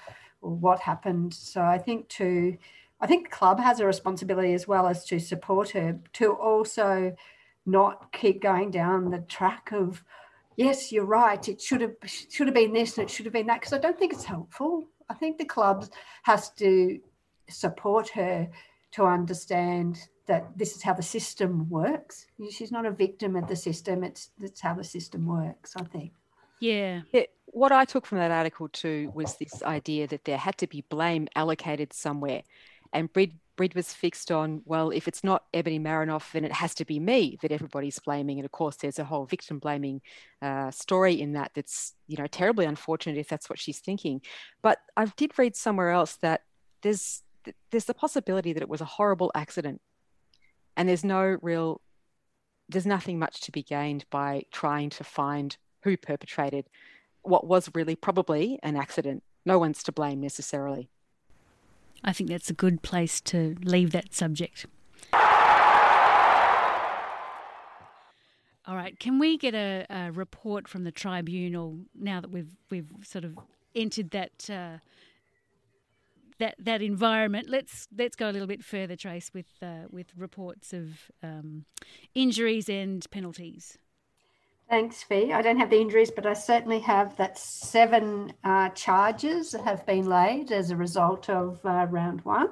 what 0.41 0.81
happened 0.81 1.33
so 1.35 1.63
i 1.63 1.79
think 1.79 2.09
to 2.09 2.57
i 3.01 3.07
think 3.07 3.25
the 3.25 3.37
club 3.37 3.59
has 3.61 3.81
a 3.81 3.87
responsibility 3.87 4.53
as 4.53 4.69
well 4.69 4.87
as 4.87 5.05
to 5.05 5.19
support 5.19 5.71
her 5.71 5.99
to 6.13 6.33
also 6.33 7.15
not 7.67 8.13
keep 8.13 8.41
going 8.41 8.71
down 8.71 9.11
the 9.11 9.19
track 9.19 9.71
of 9.73 10.03
yes, 10.59 10.93
you're 10.93 11.05
right. 11.05 11.49
It 11.49 11.63
should 11.63 11.81
have 11.81 11.95
should 12.05 12.49
have 12.49 12.55
been 12.55 12.75
this 12.75 12.99
and 12.99 13.09
it 13.09 13.11
should 13.11 13.25
have 13.25 13.33
been 13.33 13.47
that 13.47 13.61
because 13.61 13.73
I 13.73 13.79
don't 13.79 13.99
think 13.99 14.13
it's 14.13 14.25
helpful. 14.25 14.85
I 15.09 15.15
think 15.15 15.39
the 15.39 15.47
club 15.47 15.87
has 16.25 16.51
to 16.55 17.01
support 17.49 18.11
her 18.11 18.51
to 18.93 19.05
understand 19.05 19.99
that 20.27 20.47
this 20.59 20.77
is 20.77 20.83
how 20.83 20.93
the 20.93 21.03
system 21.03 21.71
works. 21.71 22.27
She's 22.51 22.73
not 22.73 22.85
a 22.85 22.91
victim 22.91 23.37
of 23.37 23.49
the 23.49 23.57
system. 23.57 24.05
It's 24.05 24.31
that's 24.39 24.61
how 24.61 24.75
the 24.75 24.85
system 24.85 25.25
works. 25.25 25.75
I 25.77 25.85
think. 25.85 26.13
Yeah. 26.61 27.03
yeah. 27.13 27.23
What 27.53 27.73
I 27.73 27.85
took 27.85 28.07
from 28.07 28.19
that 28.19 28.31
article 28.31 28.69
too 28.69 29.11
was 29.15 29.37
this 29.37 29.63
idea 29.63 30.07
that 30.07 30.25
there 30.25 30.37
had 30.37 30.59
to 30.59 30.67
be 30.67 30.85
blame 30.89 31.29
allocated 31.35 31.93
somewhere, 31.93 32.43
and 32.93 33.13
Brid 33.13 33.33
Brid 33.57 33.75
was 33.75 33.93
fixed 33.93 34.31
on, 34.31 34.63
well, 34.67 34.91
if 34.91 35.09
it's 35.09 35.25
not 35.25 35.43
Ebony 35.53 35.81
Marinoff, 35.81 36.31
then 36.31 36.45
it 36.45 36.53
has 36.53 36.77
to 36.77 36.85
be 36.85 37.01
me 37.01 37.37
that 37.43 37.51
everybody's 37.51 37.99
blaming. 37.99 38.39
And 38.39 38.45
of 38.45 38.53
course, 38.53 38.77
there's 38.77 39.01
a 39.01 39.05
whole 39.05 39.27
victim 39.27 39.59
blaming 39.59 40.01
uh, 40.41 40.71
story 40.71 41.21
in 41.21 41.33
that 41.33 41.51
that's, 41.55 41.95
you 42.07 42.17
know, 42.17 42.29
terribly 42.29 42.67
unfortunate 42.67 43.19
if 43.19 43.29
that's 43.29 43.51
what 43.51 43.59
she's 43.59 43.81
thinking. 43.81 44.23
But 44.63 44.79
I 44.97 45.07
did 45.17 45.37
read 45.37 45.57
somewhere 45.57 45.91
else 45.91 46.15
that 46.17 46.43
there's 46.83 47.25
there's 47.71 47.87
the 47.87 47.95
possibility 47.95 48.53
that 48.53 48.63
it 48.63 48.69
was 48.69 48.81
a 48.81 48.85
horrible 48.85 49.33
accident. 49.35 49.81
And 50.77 50.89
there's 50.89 51.05
no 51.05 51.39
real, 51.43 51.81
there's 52.69 52.87
nothing 52.87 53.19
much 53.19 53.41
to 53.41 53.51
be 53.53 53.65
gained 53.65 54.05
by 54.09 54.45
trying 54.53 54.91
to 54.91 55.03
find 55.03 55.57
who 55.83 55.97
perpetrated 55.97 56.69
what 57.23 57.47
was 57.47 57.71
really 57.75 57.97
probably 57.97 58.59
an 58.63 58.77
accident. 58.77 59.23
No 59.45 59.59
one's 59.59 59.83
to 59.85 59.93
blame 59.93 60.21
necessarily. 60.21 60.89
I 62.05 62.13
think 62.13 62.31
that's 62.31 62.51
a 62.51 62.55
good 62.55 62.83
place 62.83 63.21
to 63.23 63.57
leave 63.63 63.91
that 63.93 64.15
subject. 64.15 64.67
All 68.69 68.77
right, 68.77 68.99
can 69.01 69.19
we 69.19 69.39
get 69.39 69.55
a, 69.55 69.87
a 69.89 70.13
report 70.13 70.69
from 70.69 70.85
the 70.85 70.93
tribunal 70.93 71.79
now 71.95 72.21
that 72.21 72.31
we've 72.31 72.55
we've 72.71 72.91
sort 73.03 73.25
of 73.25 73.39
entered 73.75 74.11
that 74.11 74.51
uh, 74.51 74.79
that 76.39 76.55
that 76.59 76.83
environment? 76.83 77.49
Let's 77.49 77.89
let's 77.97 78.15
go 78.15 78.29
a 78.29 78.33
little 78.33 78.47
bit 78.47 78.63
further, 78.63 78.95
Trace, 78.95 79.31
with 79.33 79.47
uh, 79.63 79.87
with 79.91 80.09
reports 80.15 80.75
of 80.75 81.11
um, 81.23 81.65
injuries 82.15 82.69
and 82.69 83.11
penalties. 83.11 83.79
Thanks, 84.69 85.03
Fee. 85.03 85.33
I 85.33 85.41
don't 85.41 85.57
have 85.57 85.71
the 85.71 85.81
injuries, 85.81 86.11
but 86.11 86.27
I 86.27 86.35
certainly 86.35 86.79
have 86.81 87.17
that 87.17 87.39
seven 87.39 88.35
uh, 88.45 88.69
charges 88.71 89.53
have 89.65 89.87
been 89.87 90.05
laid 90.05 90.53
as 90.53 90.71
a 90.71 90.77
result 90.77 91.31
of 91.31 91.59
uh, 91.65 91.87
round 91.89 92.21
one. 92.21 92.51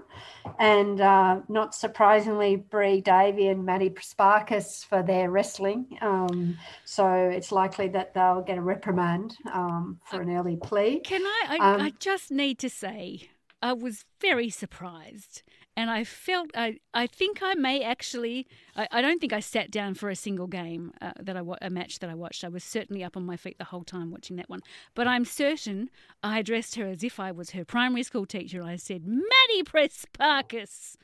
And 0.58 1.02
uh, 1.02 1.40
not 1.48 1.74
surprisingly, 1.74 2.56
Bri 2.56 3.02
Davey 3.02 3.48
and 3.48 3.66
Maddie 3.66 3.90
Prespakis 3.90 4.82
for 4.86 5.02
their 5.02 5.30
wrestling. 5.30 5.98
Um, 6.00 6.56
so 6.86 7.06
it's 7.06 7.52
likely 7.52 7.88
that 7.88 8.14
they'll 8.14 8.40
get 8.40 8.56
a 8.56 8.62
reprimand 8.62 9.36
um, 9.52 10.00
for 10.06 10.22
an 10.22 10.34
early 10.34 10.56
plea. 10.56 11.00
Can 11.00 11.22
I? 11.22 11.58
I, 11.60 11.74
um, 11.74 11.80
I 11.82 11.92
just 11.98 12.30
need 12.30 12.58
to 12.60 12.70
say, 12.70 13.28
I 13.60 13.74
was 13.74 14.06
very 14.22 14.48
surprised 14.48 15.42
and 15.76 15.90
I 15.90 16.04
felt 16.04 16.50
I 16.54 16.78
I 16.94 17.06
think 17.06 17.40
I 17.42 17.54
may 17.54 17.82
actually 17.82 18.46
I, 18.74 18.88
I 18.90 19.00
don't 19.02 19.20
think 19.20 19.32
I 19.32 19.40
sat 19.40 19.70
down 19.70 19.94
for 19.94 20.08
a 20.08 20.16
single 20.16 20.46
game 20.46 20.92
uh, 21.00 21.12
that 21.20 21.36
I 21.36 21.42
a 21.60 21.70
match 21.70 21.98
that 21.98 22.10
I 22.10 22.14
watched. 22.14 22.44
I 22.44 22.48
was 22.48 22.64
certainly 22.64 23.04
up 23.04 23.16
on 23.16 23.26
my 23.26 23.36
feet 23.36 23.58
the 23.58 23.64
whole 23.64 23.84
time 23.84 24.10
watching 24.10 24.36
that 24.36 24.48
one. 24.48 24.60
But 24.94 25.06
I'm 25.06 25.24
certain 25.24 25.90
I 26.22 26.38
addressed 26.38 26.76
her 26.76 26.86
as 26.86 27.04
if 27.04 27.20
I 27.20 27.30
was 27.30 27.50
her 27.50 27.64
primary 27.64 28.02
school 28.02 28.26
teacher. 28.26 28.62
I 28.62 28.76
said, 28.76 29.06
"Maddie 29.06 29.62
Prespakis." 29.64 30.96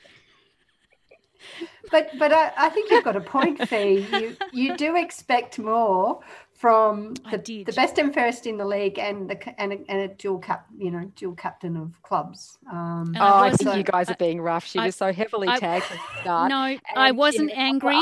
But 1.90 2.10
but 2.18 2.32
I, 2.32 2.52
I 2.56 2.68
think 2.68 2.90
you've 2.90 3.04
got 3.04 3.16
a 3.16 3.20
point, 3.20 3.68
Fee. 3.68 4.06
You 4.12 4.36
you 4.52 4.76
do 4.76 4.96
expect 4.96 5.58
more 5.58 6.20
from 6.62 7.14
the, 7.28 7.64
the, 7.66 7.72
best 7.72 7.98
and 7.98 8.14
fairest 8.14 8.46
in 8.46 8.56
the 8.56 8.64
league 8.64 8.96
and 8.96 9.28
the 9.28 9.60
and 9.60 9.72
a, 9.72 9.78
and 9.88 10.00
a 10.02 10.14
dual 10.14 10.38
cap, 10.38 10.64
you 10.78 10.92
know, 10.92 11.10
dual 11.16 11.34
captain 11.34 11.76
of 11.76 12.00
clubs. 12.02 12.56
Um, 12.70 13.16
oh, 13.18 13.38
I 13.38 13.50
think 13.50 13.68
so, 13.68 13.74
you 13.74 13.82
guys 13.82 14.08
are 14.08 14.14
being 14.14 14.40
rough. 14.40 14.64
She 14.64 14.78
I, 14.78 14.86
was 14.86 14.94
so 14.94 15.12
heavily 15.12 15.48
I, 15.48 15.58
tagged 15.58 15.86
at 15.86 15.98
the 15.98 16.20
start. 16.20 16.50
No, 16.50 16.78
I 16.94 17.10
wasn't 17.10 17.50
angry. 17.50 18.00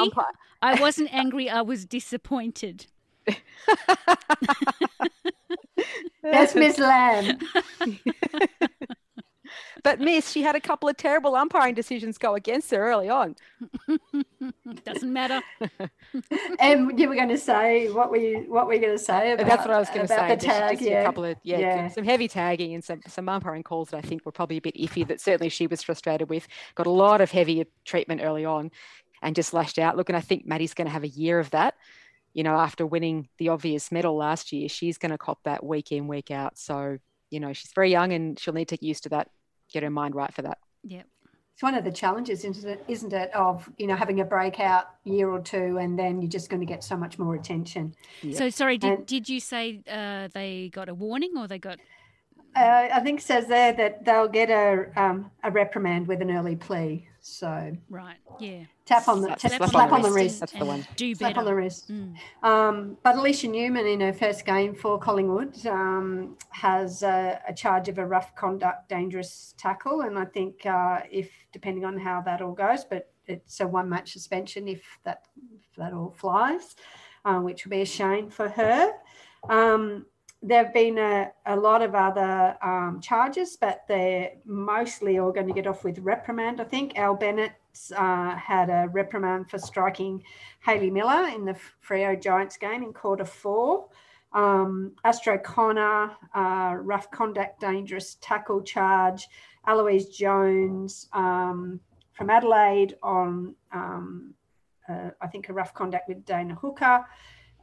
I 0.60 0.78
wasn't 0.78 1.12
angry. 1.14 1.48
I 1.48 1.62
was 1.62 1.86
disappointed. 1.86 2.84
That's 6.22 6.54
Miss 6.54 6.78
Lamb. 6.78 7.38
But 9.82 10.00
Miss, 10.00 10.30
she 10.30 10.42
had 10.42 10.56
a 10.56 10.60
couple 10.60 10.88
of 10.88 10.96
terrible 10.96 11.36
umpiring 11.36 11.74
decisions 11.74 12.18
go 12.18 12.34
against 12.34 12.70
her 12.70 12.90
early 12.90 13.08
on. 13.08 13.36
Doesn't 14.84 15.12
matter. 15.12 15.40
and 16.58 16.98
you 16.98 17.08
were 17.08 17.14
going 17.14 17.28
to 17.28 17.38
say 17.38 17.90
what 17.90 18.10
were 18.10 18.16
you 18.16 18.44
what 18.48 18.66
were 18.66 18.74
you 18.74 18.80
going 18.80 18.96
to 18.96 19.02
say 19.02 19.32
about 19.32 19.46
That's 19.46 19.66
what 19.66 19.74
I 19.74 19.78
was 19.78 19.88
going 19.88 20.02
to 20.02 20.08
say. 20.08 20.28
The 20.28 20.36
tag, 20.36 20.80
yeah. 20.80 21.02
A 21.02 21.04
couple 21.04 21.24
of 21.24 21.36
yeah, 21.42 21.58
yeah, 21.58 21.88
some 21.88 22.04
heavy 22.04 22.28
tagging 22.28 22.74
and 22.74 22.84
some 22.84 23.00
some 23.06 23.28
umpiring 23.28 23.62
calls 23.62 23.90
that 23.90 23.98
I 23.98 24.02
think 24.02 24.24
were 24.24 24.32
probably 24.32 24.58
a 24.58 24.62
bit 24.62 24.76
iffy 24.76 25.06
that 25.08 25.20
certainly 25.20 25.48
she 25.48 25.66
was 25.66 25.82
frustrated 25.82 26.28
with. 26.28 26.46
Got 26.74 26.86
a 26.86 26.90
lot 26.90 27.20
of 27.20 27.30
heavy 27.30 27.66
treatment 27.84 28.20
early 28.22 28.44
on 28.44 28.70
and 29.22 29.36
just 29.36 29.52
lashed 29.52 29.78
out. 29.78 29.96
Look, 29.96 30.08
and 30.08 30.16
I 30.16 30.20
think 30.20 30.46
Maddie's 30.46 30.74
going 30.74 30.86
to 30.86 30.92
have 30.92 31.04
a 31.04 31.08
year 31.08 31.38
of 31.38 31.50
that 31.50 31.74
you 32.32 32.44
know, 32.44 32.56
after 32.56 32.86
winning 32.86 33.28
the 33.38 33.48
obvious 33.48 33.90
medal 33.90 34.16
last 34.16 34.52
year, 34.52 34.68
she's 34.68 34.98
going 34.98 35.10
to 35.10 35.18
cop 35.18 35.42
that 35.44 35.64
week 35.64 35.90
in, 35.92 36.06
week 36.06 36.30
out. 36.30 36.58
So, 36.58 36.98
you 37.30 37.40
know, 37.40 37.52
she's 37.52 37.72
very 37.72 37.90
young 37.90 38.12
and 38.12 38.38
she'll 38.38 38.54
need 38.54 38.68
to 38.68 38.76
get 38.76 38.86
used 38.86 39.02
to 39.04 39.08
that 39.10 39.28
get 39.72 39.82
her 39.82 39.90
mind 39.90 40.14
right 40.14 40.32
for 40.32 40.42
that. 40.42 40.58
Yep. 40.84 41.06
It's 41.60 41.62
one 41.62 41.74
of 41.74 41.84
the 41.84 41.92
challenges, 41.92 42.42
isn't 42.44 42.64
it? 42.64 42.82
Isn't 42.88 43.12
it 43.12 43.34
of 43.34 43.68
you 43.76 43.86
know 43.86 43.94
having 43.94 44.20
a 44.20 44.24
breakout 44.24 44.86
year 45.04 45.28
or 45.28 45.40
two, 45.40 45.76
and 45.76 45.98
then 45.98 46.22
you're 46.22 46.30
just 46.30 46.48
going 46.48 46.60
to 46.60 46.66
get 46.66 46.82
so 46.82 46.96
much 46.96 47.18
more 47.18 47.34
attention. 47.34 47.94
Yep. 48.22 48.34
So 48.34 48.48
sorry, 48.48 48.78
did, 48.78 48.90
and, 48.90 49.06
did 49.06 49.28
you 49.28 49.40
say 49.40 49.82
uh, 49.86 50.28
they 50.32 50.70
got 50.72 50.88
a 50.88 50.94
warning 50.94 51.34
or 51.36 51.46
they 51.46 51.58
got? 51.58 51.78
Uh, 52.56 52.88
I 52.92 53.00
think 53.00 53.20
says 53.20 53.46
there 53.46 53.74
that 53.74 54.06
they'll 54.06 54.26
get 54.26 54.48
a 54.48 54.90
um, 54.96 55.30
a 55.44 55.50
reprimand 55.50 56.08
with 56.08 56.22
an 56.22 56.30
early 56.30 56.56
plea. 56.56 57.06
So 57.30 57.76
right, 57.88 58.16
yeah, 58.38 58.64
tap 58.84 59.06
on 59.08 59.20
the 59.20 59.28
Slap- 59.28 59.38
tap, 59.38 59.52
slap 59.52 59.70
slap, 59.70 59.86
on 59.92 59.94
on 59.94 60.02
the 60.02 60.08
the 60.08 60.14
wrist. 60.14 60.24
wrist. 60.24 60.40
That's 60.40 60.52
the 60.52 60.64
one. 60.64 60.86
Do 60.96 61.14
Slap 61.14 61.30
better. 61.30 61.38
on 61.40 61.44
the 61.46 61.54
wrist. 61.54 61.90
Mm. 61.90 62.14
Um, 62.42 62.96
but 63.02 63.14
Aliesha 63.16 63.48
Newman, 63.50 63.86
in 63.86 64.00
her 64.00 64.12
first 64.12 64.44
game 64.44 64.74
for 64.74 64.98
Collingwood, 64.98 65.64
um, 65.66 66.36
has 66.50 67.02
a, 67.02 67.40
a 67.48 67.54
charge 67.54 67.88
of 67.88 67.98
a 67.98 68.06
rough 68.06 68.34
conduct, 68.34 68.88
dangerous 68.88 69.54
tackle, 69.56 70.02
and 70.02 70.18
I 70.18 70.24
think 70.24 70.66
uh, 70.66 71.00
if 71.10 71.30
depending 71.52 71.84
on 71.84 71.96
how 71.98 72.20
that 72.22 72.42
all 72.42 72.52
goes, 72.52 72.84
but 72.84 73.12
it's 73.26 73.60
a 73.60 73.66
one 73.66 73.88
match 73.88 74.12
suspension 74.12 74.66
if 74.66 74.82
that 75.04 75.22
if 75.54 75.76
that 75.76 75.92
all 75.92 76.10
flies, 76.16 76.74
uh, 77.24 77.38
which 77.38 77.64
will 77.64 77.70
be 77.70 77.82
a 77.82 77.86
shame 77.86 78.28
for 78.28 78.48
her. 78.48 78.92
Um, 79.48 80.06
there 80.42 80.64
have 80.64 80.72
been 80.72 80.98
a, 80.98 81.30
a 81.46 81.56
lot 81.56 81.82
of 81.82 81.94
other 81.94 82.56
um, 82.62 83.00
charges, 83.02 83.56
but 83.60 83.84
they're 83.88 84.32
mostly 84.46 85.18
all 85.18 85.32
going 85.32 85.46
to 85.46 85.52
get 85.52 85.66
off 85.66 85.84
with 85.84 85.98
reprimand. 85.98 86.60
I 86.60 86.64
think 86.64 86.98
Al 86.98 87.14
Bennett 87.14 87.52
uh, 87.94 88.34
had 88.36 88.70
a 88.70 88.88
reprimand 88.88 89.50
for 89.50 89.58
striking 89.58 90.22
Hayley 90.64 90.90
Miller 90.90 91.28
in 91.28 91.44
the 91.44 91.56
Freo 91.86 92.20
Giants 92.20 92.56
game 92.56 92.82
in 92.82 92.92
quarter 92.92 93.24
four. 93.24 93.88
Um, 94.32 94.92
Astro 95.04 95.38
Connor, 95.38 96.12
uh, 96.34 96.74
rough 96.78 97.10
conduct, 97.10 97.60
dangerous 97.60 98.16
tackle 98.20 98.62
charge. 98.62 99.28
Eloise 99.66 100.08
Jones 100.08 101.06
um, 101.12 101.80
from 102.12 102.30
Adelaide 102.30 102.94
on, 103.02 103.54
um, 103.72 104.34
uh, 104.88 105.10
I 105.20 105.26
think, 105.26 105.48
a 105.48 105.52
rough 105.52 105.74
conduct 105.74 106.08
with 106.08 106.24
Dana 106.24 106.54
Hooker. 106.54 107.04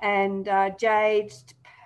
And 0.02 0.48
uh, 0.48 0.70
Jade, 0.78 1.34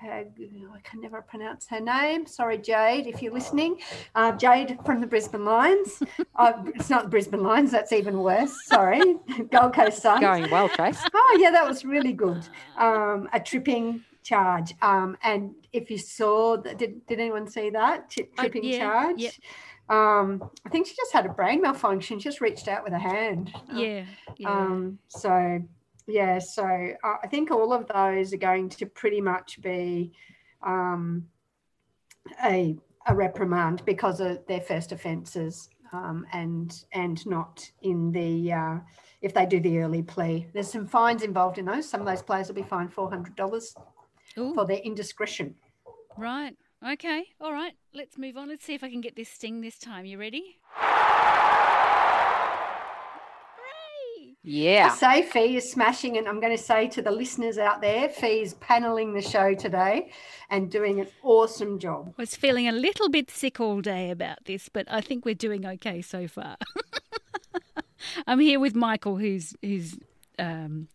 Pag- 0.01 0.49
I 0.75 0.79
can 0.81 0.99
never 0.99 1.21
pronounce 1.21 1.67
her 1.67 1.79
name. 1.79 2.25
Sorry, 2.25 2.57
Jade, 2.57 3.05
if 3.05 3.21
you're 3.21 3.33
listening. 3.33 3.79
Uh, 4.15 4.31
Jade 4.31 4.79
from 4.83 4.99
the 4.99 5.05
Brisbane 5.05 5.45
Lions. 5.45 6.01
uh, 6.35 6.53
it's 6.73 6.89
not 6.89 7.03
the 7.03 7.09
Brisbane 7.09 7.43
Lions, 7.43 7.69
that's 7.69 7.91
even 7.91 8.17
worse. 8.19 8.51
Sorry. 8.65 8.99
Gold 9.51 9.75
Coast 9.75 10.01
Suns. 10.01 10.21
Going 10.21 10.49
well, 10.49 10.69
Trace. 10.69 10.99
Oh, 11.13 11.37
yeah, 11.39 11.51
that 11.51 11.67
was 11.67 11.85
really 11.85 12.13
good. 12.13 12.47
Um, 12.77 13.29
a 13.31 13.39
tripping 13.39 14.03
charge. 14.23 14.73
Um, 14.81 15.17
and 15.23 15.53
if 15.71 15.91
you 15.91 15.99
saw, 15.99 16.57
that, 16.57 16.79
did, 16.79 17.05
did 17.05 17.19
anyone 17.19 17.47
see 17.47 17.69
that? 17.69 18.09
Tri- 18.09 18.27
tripping 18.39 18.63
yeah, 18.63 18.79
charge? 18.79 19.19
yep. 19.19 19.33
Um, 19.89 20.49
I 20.65 20.69
think 20.69 20.87
she 20.87 20.95
just 20.95 21.13
had 21.13 21.25
a 21.27 21.29
brain 21.29 21.61
malfunction, 21.61 22.19
just 22.19 22.41
reached 22.41 22.67
out 22.67 22.83
with 22.83 22.93
a 22.93 22.99
hand. 22.99 23.51
Uh, 23.55 23.77
Yeah, 23.77 24.05
yeah. 24.37 24.49
um, 24.49 24.97
so 25.09 25.61
yeah, 26.11 26.39
so 26.39 26.65
uh, 27.03 27.15
I 27.23 27.27
think 27.27 27.51
all 27.51 27.73
of 27.73 27.87
those 27.87 28.33
are 28.33 28.37
going 28.37 28.69
to 28.69 28.85
pretty 28.85 29.21
much 29.21 29.61
be 29.61 30.13
um, 30.65 31.27
a 32.43 32.77
a 33.07 33.15
reprimand 33.15 33.83
because 33.85 34.19
of 34.19 34.45
their 34.47 34.61
first 34.61 34.91
offences, 34.91 35.69
um, 35.91 36.25
and 36.33 36.83
and 36.93 37.25
not 37.25 37.69
in 37.81 38.11
the 38.11 38.53
uh, 38.53 38.77
if 39.21 39.33
they 39.33 39.45
do 39.45 39.59
the 39.59 39.79
early 39.79 40.03
plea. 40.03 40.47
There's 40.53 40.71
some 40.71 40.87
fines 40.87 41.23
involved 41.23 41.57
in 41.57 41.65
those. 41.65 41.89
Some 41.89 42.01
of 42.01 42.07
those 42.07 42.21
players 42.21 42.47
will 42.47 42.55
be 42.55 42.63
fined 42.63 42.93
four 42.93 43.09
hundred 43.09 43.35
dollars 43.35 43.75
for 44.35 44.65
their 44.65 44.77
indiscretion. 44.77 45.55
right. 46.17 46.55
Okay. 46.83 47.25
All 47.39 47.53
right. 47.53 47.73
Let's 47.93 48.17
move 48.17 48.37
on. 48.37 48.49
Let's 48.49 48.65
see 48.65 48.73
if 48.73 48.83
I 48.83 48.89
can 48.89 49.01
get 49.01 49.15
this 49.15 49.29
sting 49.29 49.61
this 49.61 49.77
time. 49.77 50.05
You 50.05 50.17
ready? 50.17 50.57
Hooray! 54.43 54.53
I 54.53 54.85
Yeah. 54.85 54.89
say 54.89 55.21
Fee 55.23 55.57
is 55.57 55.71
smashing, 55.71 56.17
and 56.17 56.27
I'm 56.27 56.39
going 56.39 56.55
to 56.55 56.61
say 56.61 56.87
to 56.89 57.01
the 57.01 57.11
listeners 57.11 57.57
out 57.57 57.81
there, 57.81 58.09
Fee 58.09 58.41
is 58.41 58.53
paneling 58.55 59.13
the 59.13 59.21
show 59.21 59.53
today 59.53 60.11
and 60.49 60.69
doing 60.71 60.99
an 60.99 61.07
awesome 61.23 61.79
job. 61.79 62.13
I 62.17 62.21
was 62.21 62.35
feeling 62.35 62.67
a 62.67 62.71
little 62.71 63.09
bit 63.09 63.29
sick 63.31 63.59
all 63.59 63.81
day 63.81 64.09
about 64.09 64.45
this, 64.45 64.69
but 64.69 64.87
I 64.91 65.01
think 65.01 65.25
we're 65.25 65.35
doing 65.35 65.65
okay 65.65 66.01
so 66.01 66.27
far. 66.27 66.57
I'm 68.27 68.39
here 68.39 68.59
with 68.59 68.75
Michael, 68.75 69.17
who's 69.17 69.53
who's 69.61 69.97
um, 70.39 70.87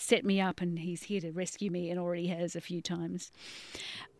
set 0.00 0.24
me 0.24 0.40
up, 0.40 0.60
and 0.60 0.78
he's 0.78 1.04
here 1.04 1.20
to 1.20 1.30
rescue 1.30 1.70
me, 1.70 1.90
and 1.90 1.98
already 1.98 2.28
has 2.28 2.56
a 2.56 2.60
few 2.60 2.80
times. 2.80 3.30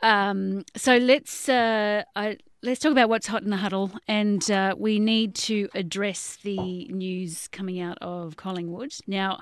Um, 0.03 0.65
so 0.77 0.97
let's 0.97 1.49
uh, 1.49 2.05
I, 2.17 2.39
let's 2.63 2.81
talk 2.81 2.93
about 2.93 3.09
what's 3.09 3.27
hot 3.27 3.43
in 3.43 3.51
the 3.51 3.59
huddle, 3.59 3.93
and 4.07 4.49
uh, 4.51 4.75
we 4.77 4.99
need 4.99 5.35
to 5.37 5.69
address 5.75 6.39
the 6.43 6.87
news 6.89 7.49
coming 7.49 7.81
out 7.81 7.99
of 8.01 8.37
Collingwood. 8.37 8.95
Now, 9.07 9.41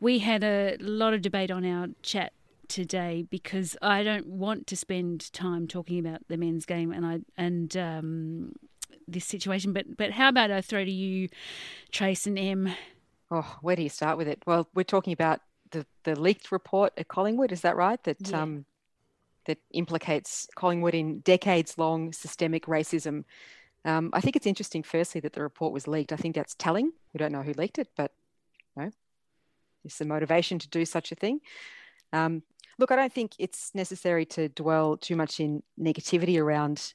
we 0.00 0.20
had 0.20 0.44
a 0.44 0.76
lot 0.80 1.14
of 1.14 1.22
debate 1.22 1.50
on 1.50 1.64
our 1.64 1.88
chat 2.02 2.32
today 2.68 3.26
because 3.28 3.76
I 3.82 4.02
don't 4.04 4.26
want 4.26 4.66
to 4.68 4.76
spend 4.76 5.32
time 5.32 5.66
talking 5.66 5.98
about 5.98 6.22
the 6.28 6.36
men's 6.36 6.64
game 6.64 6.92
and 6.92 7.04
I 7.04 7.20
and 7.36 7.76
um, 7.76 8.52
this 9.06 9.26
situation. 9.26 9.72
But 9.72 9.96
but 9.96 10.12
how 10.12 10.28
about 10.28 10.50
I 10.50 10.60
throw 10.60 10.84
to 10.84 10.90
you, 10.90 11.28
Trace 11.90 12.26
and 12.26 12.38
Em? 12.38 12.72
Oh, 13.30 13.58
where 13.62 13.76
do 13.76 13.82
you 13.82 13.88
start 13.88 14.16
with 14.18 14.28
it? 14.28 14.42
Well, 14.46 14.68
we're 14.74 14.82
talking 14.82 15.12
about 15.12 15.40
the, 15.70 15.86
the 16.04 16.18
leaked 16.18 16.52
report 16.52 16.92
at 16.96 17.08
Collingwood. 17.08 17.52
Is 17.52 17.60
that 17.62 17.76
right? 17.76 18.02
That 18.04 18.28
Yeah. 18.28 18.42
um, 18.42 18.64
that 19.46 19.58
implicates 19.72 20.46
Collingwood 20.54 20.94
in 20.94 21.20
decades-long 21.20 22.12
systemic 22.12 22.66
racism. 22.66 23.24
Um, 23.86 24.10
I 24.12 24.20
think 24.20 24.36
it's 24.36 24.46
interesting, 24.46 24.82
firstly, 24.82 25.20
that 25.22 25.32
the 25.32 25.42
report 25.42 25.72
was 25.72 25.88
leaked. 25.88 26.12
I 26.12 26.16
think 26.16 26.34
that's 26.34 26.54
telling. 26.54 26.92
We 27.14 27.18
don't 27.18 27.32
know 27.32 27.42
who 27.42 27.54
leaked 27.54 27.78
it, 27.78 27.88
but 27.96 28.12
you 28.76 28.82
know, 28.82 28.90
it's 29.84 29.98
the 29.98 30.04
motivation 30.04 30.58
to 30.58 30.68
do 30.68 30.84
such 30.84 31.10
a 31.10 31.14
thing. 31.14 31.40
Um, 32.12 32.42
look, 32.78 32.92
I 32.92 32.96
don't 32.96 33.12
think 33.12 33.32
it's 33.38 33.74
necessary 33.74 34.26
to 34.26 34.50
dwell 34.50 34.98
too 34.98 35.16
much 35.16 35.40
in 35.40 35.62
negativity 35.78 36.38
around, 36.38 36.92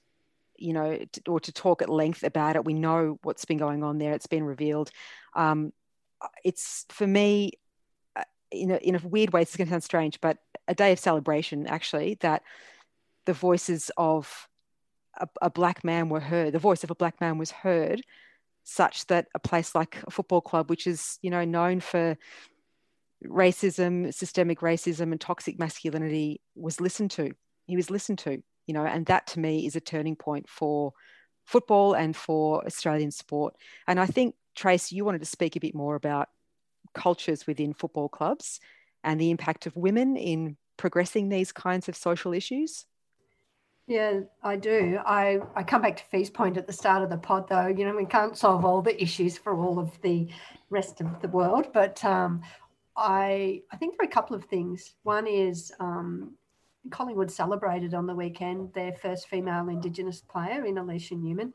you 0.56 0.74
know, 0.74 1.00
t- 1.12 1.22
or 1.28 1.40
to 1.40 1.52
talk 1.52 1.82
at 1.82 1.90
length 1.90 2.24
about 2.24 2.56
it. 2.56 2.64
We 2.64 2.74
know 2.74 3.18
what's 3.24 3.46
been 3.46 3.58
going 3.58 3.84
on 3.84 3.98
there. 3.98 4.14
It's 4.14 4.28
been 4.28 4.44
revealed. 4.44 4.92
Um, 5.36 5.74
it's 6.44 6.86
for 6.90 7.08
me, 7.08 7.54
in 8.52 8.72
a, 8.72 8.78
in 8.78 8.96
a 8.96 9.08
weird 9.08 9.34
way, 9.34 9.42
it's 9.42 9.56
going 9.56 9.68
to 9.68 9.72
sound 9.72 9.84
strange, 9.84 10.22
but 10.22 10.38
a 10.68 10.76
day 10.76 10.92
of 10.92 11.00
celebration 11.00 11.68
actually 11.68 12.18
that 12.22 12.44
the 13.26 13.34
voices 13.34 13.92
of 13.98 14.48
a, 15.18 15.28
a 15.42 15.50
black 15.50 15.84
man 15.84 16.10
were 16.10 16.20
heard. 16.20 16.54
The 16.54 16.60
voice 16.60 16.84
of 16.84 16.92
a 16.92 16.96
black 16.96 17.20
man 17.22 17.38
was 17.38 17.52
heard, 17.52 18.02
such 18.64 19.08
that 19.08 19.28
a 19.36 19.40
place 19.40 19.76
like 19.76 19.98
a 20.06 20.12
football 20.12 20.42
club, 20.42 20.70
which 20.70 20.88
is 20.88 21.20
you 21.22 21.30
know 21.30 21.46
known 21.46 21.80
for 21.80 22.18
racism, 23.24 24.14
systemic 24.14 24.60
racism, 24.60 25.12
and 25.12 25.22
toxic 25.22 25.60
masculinity, 25.60 26.42
was 26.56 26.82
listened 26.82 27.12
to. 27.12 27.34
He 27.68 27.76
was 27.76 27.90
listened 27.90 28.20
to, 28.20 28.42
you 28.68 28.74
know, 28.74 28.86
and 28.86 29.06
that 29.08 29.28
to 29.28 29.40
me 29.40 29.66
is 29.66 29.76
a 29.76 29.82
turning 29.82 30.16
point 30.16 30.48
for 30.48 30.94
football 31.46 31.94
and 31.94 32.16
for 32.16 32.66
Australian 32.66 33.12
sport. 33.12 33.56
And 33.88 34.00
I 34.00 34.06
think 34.06 34.36
Trace, 34.56 34.92
you 34.92 35.06
wanted 35.06 35.20
to 35.20 35.26
speak 35.26 35.56
a 35.56 35.60
bit 35.60 35.76
more 35.76 35.96
about 35.96 36.30
cultures 36.96 37.46
within 37.46 37.74
football 37.74 38.10
clubs 38.10 38.60
and 39.04 39.20
the 39.20 39.30
impact 39.30 39.68
of 39.68 39.76
women 39.76 40.18
in 40.18 40.58
progressing 40.78 41.30
these 41.30 41.52
kinds 41.52 41.88
of 41.88 41.96
social 41.96 42.34
issues. 42.34 42.86
Yeah, 43.88 44.22
I 44.42 44.56
do. 44.56 44.98
I, 45.06 45.40
I 45.56 45.62
come 45.64 45.84
back 45.84 45.98
to 45.98 46.04
Fee's 46.06 46.32
point 46.32 46.58
at 46.58 46.66
the 46.66 46.74
start 46.74 47.04
of 47.04 47.12
the 47.12 47.18
pod, 47.18 47.48
though. 47.48 47.68
You 47.68 47.86
know, 47.86 47.96
we 47.96 48.06
can't 48.06 48.36
solve 48.36 48.66
all 48.66 48.82
the 48.82 49.00
issues 49.02 49.38
for 49.38 49.56
all 49.56 49.78
of 49.78 50.02
the 50.02 50.28
rest 50.72 51.02
of 51.02 51.22
the 51.22 51.28
world, 51.28 51.68
but 51.72 52.04
um, 52.04 52.42
I 52.98 53.62
I 53.72 53.78
think 53.78 53.96
there 53.96 54.06
are 54.06 54.10
a 54.10 54.12
couple 54.12 54.36
of 54.36 54.46
things. 54.46 54.96
One 55.04 55.28
is 55.28 55.72
um, 55.80 56.36
Collingwood 56.92 57.32
celebrated 57.32 57.94
on 57.94 58.06
the 58.06 58.16
weekend 58.16 58.74
their 58.74 58.94
first 58.94 59.28
female 59.28 59.70
Indigenous 59.70 60.22
player 60.22 60.66
in 60.66 60.76
Aliesha 60.76 61.20
Newman, 61.20 61.54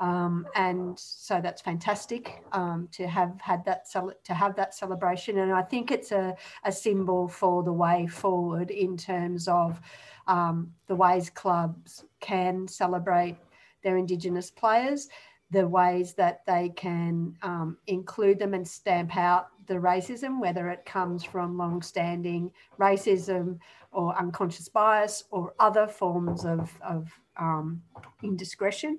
um, 0.00 0.46
and 0.54 0.98
so 0.98 1.40
that's 1.42 1.62
fantastic 1.62 2.42
um, 2.52 2.88
to 2.92 3.06
have 3.06 3.40
had 3.40 3.64
that 3.64 3.88
cel- 3.88 4.12
to 4.24 4.34
have 4.34 4.56
that 4.56 4.74
celebration. 4.74 5.38
And 5.38 5.52
I 5.52 5.62
think 5.62 5.90
it's 5.90 6.12
a, 6.12 6.34
a 6.64 6.72
symbol 6.72 7.28
for 7.28 7.62
the 7.62 7.72
way 7.72 8.06
forward 8.06 8.70
in 8.70 8.96
terms 8.96 9.48
of 9.48 9.80
um, 10.26 10.72
the 10.86 10.94
ways 10.94 11.30
clubs 11.30 12.04
can 12.20 12.68
celebrate 12.68 13.36
their 13.82 13.96
Indigenous 13.96 14.50
players, 14.50 15.08
the 15.52 15.68
ways 15.68 16.14
that 16.14 16.44
they 16.46 16.70
can 16.70 17.36
um, 17.42 17.76
include 17.86 18.38
them 18.38 18.54
and 18.54 18.66
stamp 18.66 19.16
out 19.16 19.48
the 19.66 19.74
racism, 19.74 20.40
whether 20.40 20.70
it 20.70 20.84
comes 20.86 21.22
from 21.22 21.58
long-standing 21.58 22.50
racism 22.80 23.58
or 23.92 24.18
unconscious 24.18 24.68
bias 24.68 25.24
or 25.30 25.54
other 25.60 25.86
forms 25.86 26.44
of, 26.46 26.72
of 26.82 27.10
um, 27.36 27.82
indiscretion. 28.22 28.98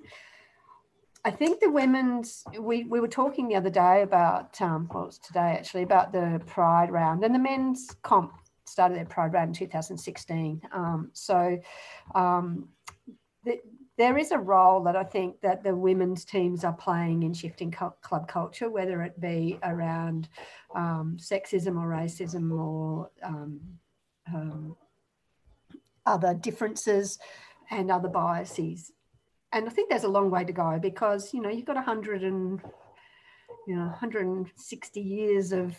I 1.24 1.30
think 1.30 1.58
the 1.58 1.70
women's, 1.70 2.44
we, 2.60 2.84
we 2.84 3.00
were 3.00 3.08
talking 3.08 3.48
the 3.48 3.56
other 3.56 3.70
day 3.70 4.02
about, 4.02 4.60
um, 4.60 4.88
well, 4.92 5.06
it's 5.06 5.18
today 5.18 5.56
actually, 5.58 5.82
about 5.82 6.12
the 6.12 6.40
Pride 6.46 6.90
round 6.92 7.24
and 7.24 7.34
the 7.34 7.38
men's 7.38 7.96
comp 8.02 8.32
started 8.64 8.96
their 8.96 9.06
Pride 9.06 9.32
round 9.32 9.48
in 9.48 9.54
2016. 9.54 10.60
Um, 10.72 11.10
so 11.14 11.58
um, 12.14 12.68
the, 13.44 13.58
there 13.96 14.18
is 14.18 14.32
a 14.32 14.38
role 14.38 14.82
that 14.84 14.96
I 14.96 15.04
think 15.04 15.40
that 15.42 15.62
the 15.62 15.74
women's 15.74 16.24
teams 16.24 16.64
are 16.64 16.72
playing 16.72 17.22
in 17.22 17.32
shifting 17.32 17.70
club 17.70 18.28
culture, 18.28 18.68
whether 18.68 19.02
it 19.02 19.20
be 19.20 19.58
around 19.62 20.28
um, 20.74 21.16
sexism 21.20 21.80
or 21.80 21.88
racism 21.88 22.58
or 22.58 23.10
um, 23.22 23.60
um, 24.32 24.76
other 26.06 26.34
differences 26.34 27.18
and 27.70 27.90
other 27.90 28.08
biases. 28.08 28.92
and 29.52 29.68
I 29.68 29.70
think 29.70 29.88
there's 29.88 30.04
a 30.04 30.08
long 30.08 30.30
way 30.30 30.44
to 30.44 30.52
go 30.52 30.78
because 30.80 31.32
you 31.32 31.40
know 31.40 31.48
you've 31.48 31.64
got 31.64 31.76
100 31.76 32.24
and 32.24 32.60
you 33.66 33.76
know 33.76 33.86
160 33.86 35.00
years 35.00 35.52
of 35.52 35.76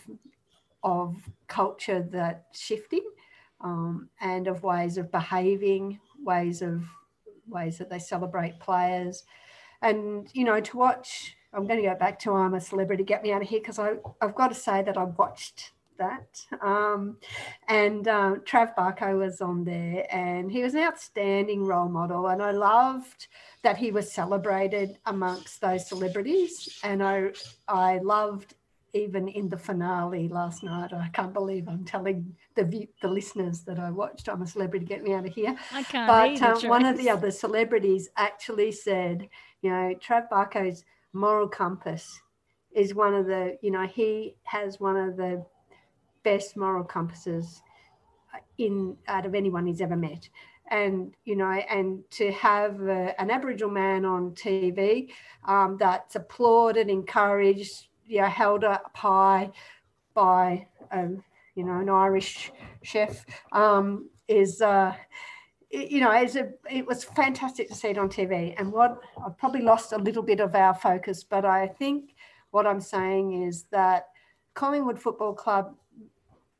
of 0.82 1.16
culture 1.48 2.02
that's 2.10 2.58
shifting 2.58 3.04
um, 3.60 4.08
and 4.20 4.46
of 4.46 4.62
ways 4.62 4.98
of 4.98 5.10
behaving, 5.10 5.98
ways 6.22 6.62
of 6.62 6.82
ways 7.48 7.78
that 7.78 7.90
they 7.90 7.98
celebrate 7.98 8.60
players, 8.60 9.24
and 9.82 10.28
you 10.32 10.44
know 10.44 10.60
to 10.60 10.76
watch. 10.76 11.36
I'm 11.52 11.66
going 11.66 11.80
to 11.82 11.88
go 11.88 11.94
back 11.94 12.18
to 12.20 12.32
I'm 12.32 12.54
a 12.54 12.60
celebrity. 12.60 13.02
Get 13.02 13.22
me 13.22 13.32
out 13.32 13.40
of 13.40 13.48
here 13.48 13.60
because 13.60 13.78
I've 13.78 14.34
got 14.34 14.48
to 14.48 14.54
say 14.54 14.82
that 14.82 14.98
I 14.98 15.04
watched 15.04 15.72
that. 15.98 16.44
Um, 16.60 17.16
and 17.68 18.06
uh, 18.06 18.36
Trav 18.44 18.74
Varcoe 18.74 19.18
was 19.18 19.40
on 19.40 19.64
there, 19.64 20.06
and 20.10 20.50
he 20.50 20.62
was 20.62 20.74
an 20.74 20.80
outstanding 20.80 21.64
role 21.64 21.88
model. 21.88 22.28
And 22.28 22.42
I 22.42 22.50
loved 22.50 23.28
that 23.62 23.76
he 23.76 23.90
was 23.90 24.12
celebrated 24.12 24.98
amongst 25.06 25.60
those 25.60 25.88
celebrities. 25.88 26.78
And 26.82 27.02
I, 27.02 27.30
I 27.68 27.98
loved 27.98 28.54
even 28.92 29.28
in 29.28 29.48
the 29.48 29.56
finale 29.56 30.28
last 30.28 30.62
night. 30.62 30.92
I 30.92 31.08
can't 31.12 31.32
believe 31.32 31.68
I'm 31.68 31.84
telling 31.84 32.34
the 32.54 32.88
the 33.00 33.08
listeners 33.08 33.62
that 33.62 33.78
I 33.78 33.90
watched. 33.90 34.28
I'm 34.28 34.42
a 34.42 34.46
celebrity. 34.46 34.86
Get 34.86 35.02
me 35.02 35.12
out 35.12 35.26
of 35.26 35.34
here. 35.34 35.56
I 35.72 35.82
can't. 35.82 36.40
But 36.40 36.64
um, 36.64 36.68
one 36.68 36.84
of 36.84 36.96
the 36.96 37.10
other 37.10 37.30
celebrities 37.30 38.08
actually 38.16 38.72
said, 38.72 39.28
you 39.62 39.70
know, 39.70 39.94
Trav 40.02 40.28
Varcoe's 40.30 40.84
moral 41.12 41.48
compass 41.48 42.20
is 42.74 42.94
one 42.94 43.14
of 43.14 43.26
the, 43.26 43.56
you 43.62 43.70
know, 43.70 43.86
he 43.86 44.36
has 44.44 44.78
one 44.78 44.96
of 44.96 45.16
the 45.16 45.44
best 46.22 46.56
moral 46.56 46.84
compasses 46.84 47.62
in 48.58 48.96
out 49.08 49.24
of 49.24 49.34
anyone 49.34 49.66
he's 49.66 49.80
ever 49.80 49.96
met 49.96 50.28
and 50.70 51.14
you 51.24 51.36
know 51.36 51.50
and 51.50 52.02
to 52.10 52.32
have 52.32 52.80
uh, 52.82 53.12
an 53.18 53.30
aboriginal 53.30 53.70
man 53.70 54.04
on 54.04 54.32
tv 54.32 55.08
um, 55.46 55.76
that's 55.78 56.16
applauded 56.16 56.88
encouraged 56.88 57.86
know 58.08 58.26
held 58.26 58.64
up 58.64 58.90
high 58.94 59.50
by 60.14 60.66
um, 60.92 61.22
you 61.54 61.64
know 61.64 61.80
an 61.80 61.88
irish 61.88 62.52
chef 62.82 63.24
um, 63.52 64.08
is 64.28 64.62
uh, 64.62 64.94
you 65.70 66.00
know 66.00 66.10
as 66.10 66.36
a, 66.36 66.50
it 66.70 66.86
was 66.86 67.04
fantastic 67.04 67.68
to 67.68 67.74
see 67.74 67.88
it 67.88 67.98
on 67.98 68.08
tv 68.08 68.54
and 68.58 68.72
what 68.72 69.00
i've 69.24 69.36
probably 69.38 69.62
lost 69.62 69.92
a 69.92 69.98
little 69.98 70.22
bit 70.22 70.40
of 70.40 70.54
our 70.54 70.74
focus 70.74 71.24
but 71.24 71.44
i 71.44 71.66
think 71.66 72.14
what 72.50 72.66
i'm 72.66 72.80
saying 72.80 73.42
is 73.42 73.64
that 73.70 74.08
collingwood 74.54 75.00
football 75.00 75.34
club 75.34 75.74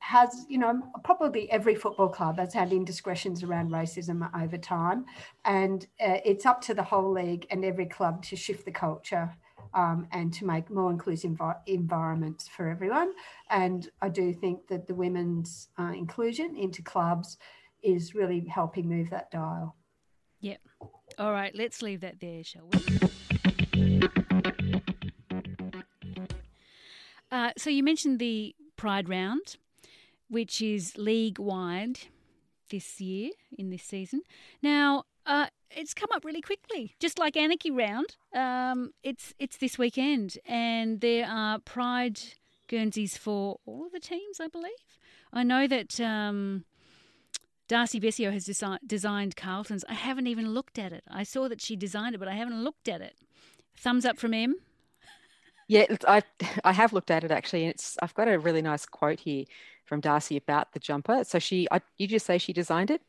has, 0.06 0.46
you 0.48 0.56
know, 0.56 0.80
probably 1.02 1.50
every 1.50 1.74
football 1.74 2.08
club 2.08 2.38
has 2.38 2.54
had 2.54 2.72
indiscretions 2.72 3.42
around 3.42 3.72
racism 3.72 4.30
over 4.40 4.56
time. 4.56 5.04
And 5.44 5.84
uh, 6.00 6.18
it's 6.24 6.46
up 6.46 6.60
to 6.62 6.74
the 6.74 6.82
whole 6.84 7.10
league 7.10 7.44
and 7.50 7.64
every 7.64 7.86
club 7.86 8.22
to 8.26 8.36
shift 8.36 8.64
the 8.64 8.70
culture 8.70 9.34
um, 9.76 10.08
and 10.10 10.32
to 10.34 10.44
make 10.44 10.68
more 10.70 10.90
inclusive 10.90 11.30
env- 11.32 11.60
environments 11.66 12.48
for 12.48 12.68
everyone. 12.68 13.12
And 13.50 13.88
I 14.02 14.08
do 14.08 14.32
think 14.32 14.66
that 14.66 14.88
the 14.88 14.94
women's 14.94 15.68
uh, 15.78 15.92
inclusion 15.94 16.56
into 16.56 16.82
clubs 16.82 17.36
is 17.82 18.14
really 18.14 18.44
helping 18.46 18.88
move 18.88 19.10
that 19.10 19.30
dial. 19.30 19.76
Yep. 20.40 20.60
All 21.18 21.30
right, 21.30 21.54
let's 21.54 21.80
leave 21.80 22.00
that 22.00 22.18
there, 22.20 22.42
shall 22.42 22.68
we? 22.72 23.00
Uh, 27.30 27.52
so 27.56 27.70
you 27.70 27.84
mentioned 27.84 28.18
the 28.18 28.56
Pride 28.76 29.08
round 29.08 29.56
which 30.28 30.60
is 30.60 30.96
league 30.96 31.38
wide 31.38 32.00
this 32.70 33.00
year 33.00 33.30
in 33.56 33.70
this 33.70 33.82
season. 33.82 34.22
Now, 34.62 35.04
uh, 35.24 35.46
it's 35.70 35.94
come 35.94 36.10
up 36.12 36.24
really 36.24 36.40
quickly, 36.40 36.94
just 37.00 37.18
like 37.18 37.36
Anarchy 37.36 37.70
Round. 37.70 38.16
Um, 38.34 38.92
it's 39.02 39.34
it's 39.38 39.56
this 39.56 39.78
weekend, 39.78 40.38
and 40.46 41.00
there 41.00 41.26
are 41.28 41.58
Pride 41.58 42.20
Guernseys 42.68 43.16
for 43.16 43.58
all 43.66 43.88
the 43.92 44.00
teams, 44.00 44.40
I 44.40 44.48
believe. 44.48 44.72
I 45.32 45.42
know 45.42 45.66
that 45.66 46.00
um, 46.00 46.64
Darcy 47.68 48.00
Vescio 48.00 48.32
has 48.32 48.46
desi- 48.46 48.78
designed 48.86 49.36
Carlton's. 49.36 49.84
I 49.88 49.94
haven't 49.94 50.26
even 50.26 50.52
looked 50.52 50.78
at 50.78 50.92
it. 50.92 51.04
I 51.10 51.22
saw 51.24 51.48
that 51.48 51.60
she 51.60 51.76
designed 51.76 52.14
it, 52.14 52.18
but 52.18 52.28
I 52.28 52.34
haven't 52.34 52.62
looked 52.62 52.88
at 52.88 53.00
it. 53.00 53.16
Thumbs 53.76 54.04
up 54.04 54.18
from 54.18 54.34
M. 54.34 54.56
Yeah, 55.68 55.86
I 56.06 56.22
I 56.64 56.72
have 56.72 56.92
looked 56.92 57.10
at 57.10 57.24
it 57.24 57.30
actually, 57.30 57.62
and 57.62 57.70
it's 57.70 57.96
I've 58.00 58.14
got 58.14 58.28
a 58.28 58.38
really 58.38 58.62
nice 58.62 58.86
quote 58.86 59.20
here 59.20 59.44
from 59.84 60.00
Darcy 60.00 60.36
about 60.36 60.72
the 60.72 60.78
jumper. 60.80 61.24
So 61.24 61.38
she, 61.38 61.66
I, 61.70 61.80
you 61.96 62.06
just 62.06 62.26
say 62.26 62.38
she 62.38 62.52
designed 62.52 62.90
it? 62.90 63.00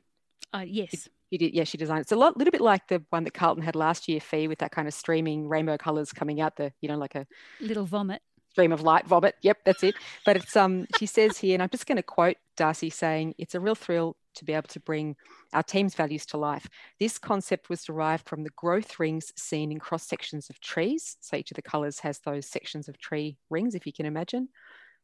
Uh, 0.54 0.64
yes. 0.66 1.10
Did, 1.32 1.54
yeah, 1.54 1.64
she 1.64 1.78
designed 1.78 2.00
it. 2.00 2.02
It's 2.04 2.12
a 2.12 2.16
lot, 2.16 2.38
little 2.38 2.52
bit 2.52 2.62
like 2.62 2.88
the 2.88 3.04
one 3.10 3.24
that 3.26 3.34
Carlton 3.34 3.64
had 3.64 3.76
last 3.76 4.08
year, 4.08 4.20
Fee, 4.20 4.48
with 4.48 4.60
that 4.60 4.72
kind 4.72 4.88
of 4.88 4.94
streaming 4.94 5.48
rainbow 5.48 5.78
colours 5.78 6.12
coming 6.12 6.40
out 6.40 6.56
the, 6.56 6.72
you 6.82 6.88
know, 6.88 6.98
like 6.98 7.16
a 7.16 7.28
little 7.60 7.86
vomit 7.86 8.22
stream 8.58 8.72
of 8.72 8.82
light 8.82 9.06
vomit. 9.06 9.36
Yep, 9.44 9.58
that's 9.66 9.84
it. 9.84 9.94
But 10.26 10.38
it's 10.38 10.56
um, 10.56 10.88
she 10.98 11.06
says 11.06 11.38
here, 11.38 11.54
and 11.54 11.62
I'm 11.62 11.70
just 11.70 11.86
going 11.86 11.98
to 11.98 12.04
quote 12.04 12.38
Darcy 12.56 12.90
saying, 12.90 13.36
"It's 13.38 13.54
a 13.54 13.60
real 13.60 13.76
thrill 13.76 14.18
to 14.34 14.46
be 14.46 14.54
able 14.54 14.68
to 14.70 14.80
bring 14.80 15.16
our 15.54 15.62
team's 15.62 15.94
values 15.94 16.26
to 16.28 16.38
life. 16.38 16.68
This 17.00 17.20
concept 17.20 17.70
was 17.70 17.84
derived 17.84 18.28
from 18.28 18.44
the 18.44 18.50
growth 18.56 19.00
rings 19.00 19.32
seen 19.36 19.72
in 19.72 19.80
cross 19.80 20.08
sections 20.08 20.50
of 20.50 20.60
trees. 20.60 21.18
So 21.20 21.38
each 21.38 21.52
of 21.52 21.56
the 21.56 21.62
colours 21.62 22.00
has 22.00 22.20
those 22.20 22.48
sections 22.48 22.88
of 22.88 22.98
tree 22.98 23.38
rings, 23.52 23.76
if 23.76 23.86
you 23.86 23.94
can 23.94 24.08
imagine." 24.08 24.50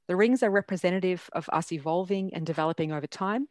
The 0.08 0.16
rings 0.16 0.42
are 0.42 0.50
representative 0.50 1.30
of 1.34 1.48
us 1.54 1.72
evolving 1.72 2.34
and 2.34 2.46
developing 2.46 2.92
over 2.92 3.08
time, 3.08 3.48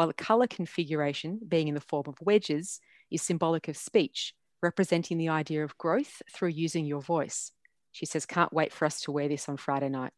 while 0.00 0.06
the 0.06 0.14
colour 0.14 0.46
configuration, 0.46 1.38
being 1.46 1.68
in 1.68 1.74
the 1.74 1.80
form 1.82 2.04
of 2.06 2.18
wedges, 2.22 2.80
is 3.10 3.20
symbolic 3.20 3.68
of 3.68 3.76
speech, 3.76 4.32
representing 4.62 5.18
the 5.18 5.28
idea 5.28 5.62
of 5.62 5.76
growth 5.76 6.22
through 6.32 6.48
using 6.48 6.86
your 6.86 7.02
voice. 7.02 7.52
She 7.92 8.06
says, 8.06 8.24
Can't 8.24 8.50
wait 8.50 8.72
for 8.72 8.86
us 8.86 9.02
to 9.02 9.12
wear 9.12 9.28
this 9.28 9.46
on 9.46 9.58
Friday 9.58 9.90
night. 9.90 10.12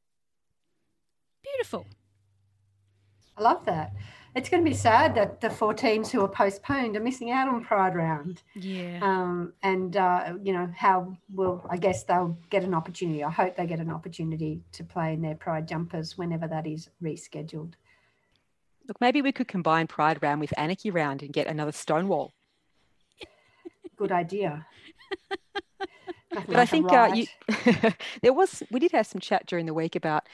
Beautiful. 1.43 1.85
I 3.37 3.43
love 3.43 3.65
that 3.65 3.93
it's 4.35 4.49
going 4.49 4.65
to 4.65 4.71
be 4.71 4.77
sad 4.77 5.15
that 5.15 5.41
the 5.41 5.51
four 5.51 5.75
teams 5.75 6.11
who 6.11 6.23
are 6.23 6.29
postponed 6.29 6.97
are 6.97 7.01
missing 7.01 7.31
out 7.31 7.49
on 7.49 7.63
Pride 7.65 7.95
Round. 7.95 8.41
Yeah. 8.55 9.01
Um, 9.03 9.53
and, 9.63 9.97
uh, 9.97 10.35
you 10.43 10.53
know, 10.53 10.71
how 10.75 11.17
will, 11.35 11.67
I 11.69 11.77
guess 11.77 12.05
they'll 12.05 12.39
get 12.49 12.65
an 12.65 12.73
opportunity. 12.73 13.23
I 13.23 13.31
hope 13.31 13.57
they 13.57 13.67
get 13.67 13.81
an 13.81 13.91
opportunity 13.91 14.63
to 14.73 14.85
play 14.85 15.13
in 15.13 15.21
their 15.21 15.35
Pride 15.35 15.69
jumpers 15.69 16.17
whenever 16.17 16.49
that 16.49 16.67
is 16.67 16.89
rescheduled. 17.03 17.75
Look, 18.89 19.01
maybe 19.01 19.23
we 19.23 19.33
could 19.33 19.49
combine 19.49 19.87
Pride 19.87 20.23
Round 20.23 20.41
with 20.41 20.53
Anarchy 20.57 20.91
Round 20.91 21.23
and 21.23 21.33
get 21.33 21.47
another 21.47 21.73
Stonewall. 21.73 22.33
Good 23.97 24.13
idea. 24.13 24.67
but 26.31 26.57
I 26.57 26.67
think 26.67 26.93
uh, 26.93 27.13
you, 27.15 27.27
there 28.23 28.33
was, 28.33 28.63
we 28.71 28.81
did 28.81 28.93
have 28.93 29.07
some 29.07 29.21
chat 29.21 29.47
during 29.47 29.67
the 29.67 29.75
week 29.75 29.95
about 29.95 30.27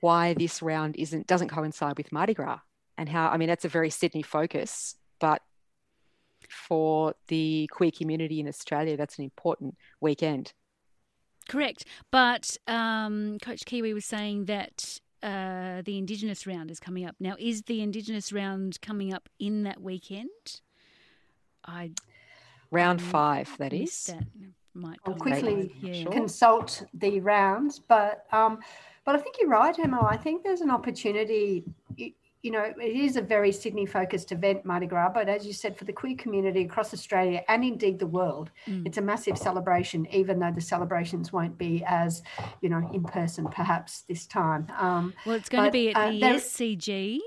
why 0.00 0.34
this 0.34 0.62
round 0.62 0.96
isn't 0.96 1.26
doesn't 1.26 1.48
coincide 1.48 1.96
with 1.96 2.10
Mardi 2.10 2.34
Gras 2.34 2.60
and 2.98 3.08
how 3.08 3.28
I 3.28 3.36
mean 3.36 3.48
that's 3.48 3.64
a 3.64 3.68
very 3.68 3.90
Sydney 3.90 4.22
focus, 4.22 4.96
but 5.20 5.42
for 6.48 7.14
the 7.28 7.68
queer 7.70 7.90
community 7.90 8.40
in 8.40 8.48
Australia, 8.48 8.96
that's 8.96 9.18
an 9.18 9.24
important 9.24 9.76
weekend. 10.00 10.52
Correct, 11.48 11.84
but 12.10 12.56
um, 12.66 13.38
Coach 13.40 13.64
Kiwi 13.64 13.94
was 13.94 14.04
saying 14.04 14.46
that 14.46 15.00
uh, 15.22 15.82
the 15.82 15.98
Indigenous 15.98 16.46
round 16.46 16.70
is 16.70 16.80
coming 16.80 17.06
up 17.06 17.16
now. 17.20 17.36
Is 17.38 17.62
the 17.62 17.80
Indigenous 17.82 18.32
round 18.32 18.80
coming 18.80 19.12
up 19.12 19.28
in 19.38 19.64
that 19.64 19.80
weekend? 19.80 20.60
I 21.64 21.92
round 22.70 23.02
five. 23.02 23.54
That 23.58 23.72
is. 23.72 24.04
That. 24.04 24.24
Might 24.72 24.98
I'll 25.04 25.14
quickly 25.14 25.74
yeah. 25.82 26.04
consult 26.10 26.84
the 26.94 27.18
rounds, 27.20 27.80
but 27.80 28.26
um, 28.30 28.60
but 29.04 29.16
I 29.16 29.18
think 29.18 29.36
you're 29.40 29.48
right, 29.48 29.76
Emma. 29.76 30.06
I 30.08 30.16
think 30.16 30.44
there's 30.44 30.60
an 30.60 30.70
opportunity 30.70 31.64
you 32.42 32.50
know, 32.50 32.62
it 32.62 32.96
is 32.96 33.16
a 33.16 33.22
very 33.22 33.52
Sydney 33.52 33.84
focused 33.84 34.32
event, 34.32 34.64
Mardi 34.64 34.86
Gras, 34.86 35.10
but 35.12 35.28
as 35.28 35.46
you 35.46 35.52
said, 35.52 35.76
for 35.76 35.84
the 35.84 35.92
queer 35.92 36.16
community 36.16 36.62
across 36.62 36.94
Australia 36.94 37.42
and 37.48 37.62
indeed 37.62 37.98
the 37.98 38.06
world, 38.06 38.50
mm. 38.66 38.86
it's 38.86 38.96
a 38.96 39.02
massive 39.02 39.36
celebration, 39.36 40.06
even 40.10 40.38
though 40.38 40.52
the 40.52 40.60
celebrations 40.60 41.32
won't 41.32 41.58
be 41.58 41.84
as, 41.86 42.22
you 42.62 42.70
know, 42.70 42.88
in 42.94 43.04
person 43.04 43.46
perhaps 43.46 44.02
this 44.08 44.26
time. 44.26 44.66
Um, 44.78 45.12
well, 45.26 45.36
it's 45.36 45.50
going 45.50 45.64
but, 45.64 45.66
to 45.66 45.72
be 45.72 45.90
at 45.90 45.96
uh, 45.96 46.10
the 46.12 46.38
SCG. 46.38 47.18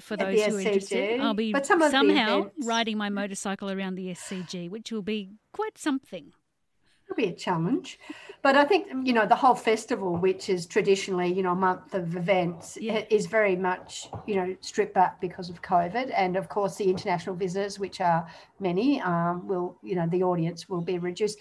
For 0.00 0.16
those 0.16 0.42
who 0.44 0.56
are 0.56 0.60
interested, 0.60 1.20
I'll 1.20 1.34
be 1.34 1.54
somehow 1.64 2.50
riding 2.64 2.96
my 2.96 3.10
motorcycle 3.10 3.70
around 3.70 3.96
the 3.96 4.06
SCG, 4.08 4.70
which 4.70 4.92
will 4.92 5.02
be 5.02 5.30
quite 5.52 5.76
something 5.76 6.32
be 7.14 7.26
a 7.26 7.32
challenge. 7.32 7.98
But 8.42 8.56
I 8.56 8.64
think, 8.64 8.88
you 9.04 9.12
know, 9.12 9.24
the 9.24 9.36
whole 9.36 9.54
festival, 9.54 10.16
which 10.16 10.48
is 10.48 10.66
traditionally, 10.66 11.32
you 11.32 11.44
know, 11.44 11.52
a 11.52 11.56
month 11.56 11.94
of 11.94 12.16
events, 12.16 12.76
yeah. 12.80 13.04
is 13.08 13.26
very 13.26 13.54
much, 13.54 14.08
you 14.26 14.34
know, 14.34 14.56
stripped 14.60 14.94
back 14.94 15.20
because 15.20 15.48
of 15.48 15.62
COVID. 15.62 16.12
And 16.14 16.36
of 16.36 16.48
course, 16.48 16.76
the 16.76 16.90
international 16.90 17.36
visitors, 17.36 17.78
which 17.78 18.00
are 18.00 18.26
many, 18.58 19.00
um, 19.00 19.46
will, 19.46 19.78
you 19.82 19.94
know, 19.94 20.08
the 20.08 20.24
audience 20.24 20.68
will 20.68 20.80
be 20.80 20.98
reduced. 20.98 21.38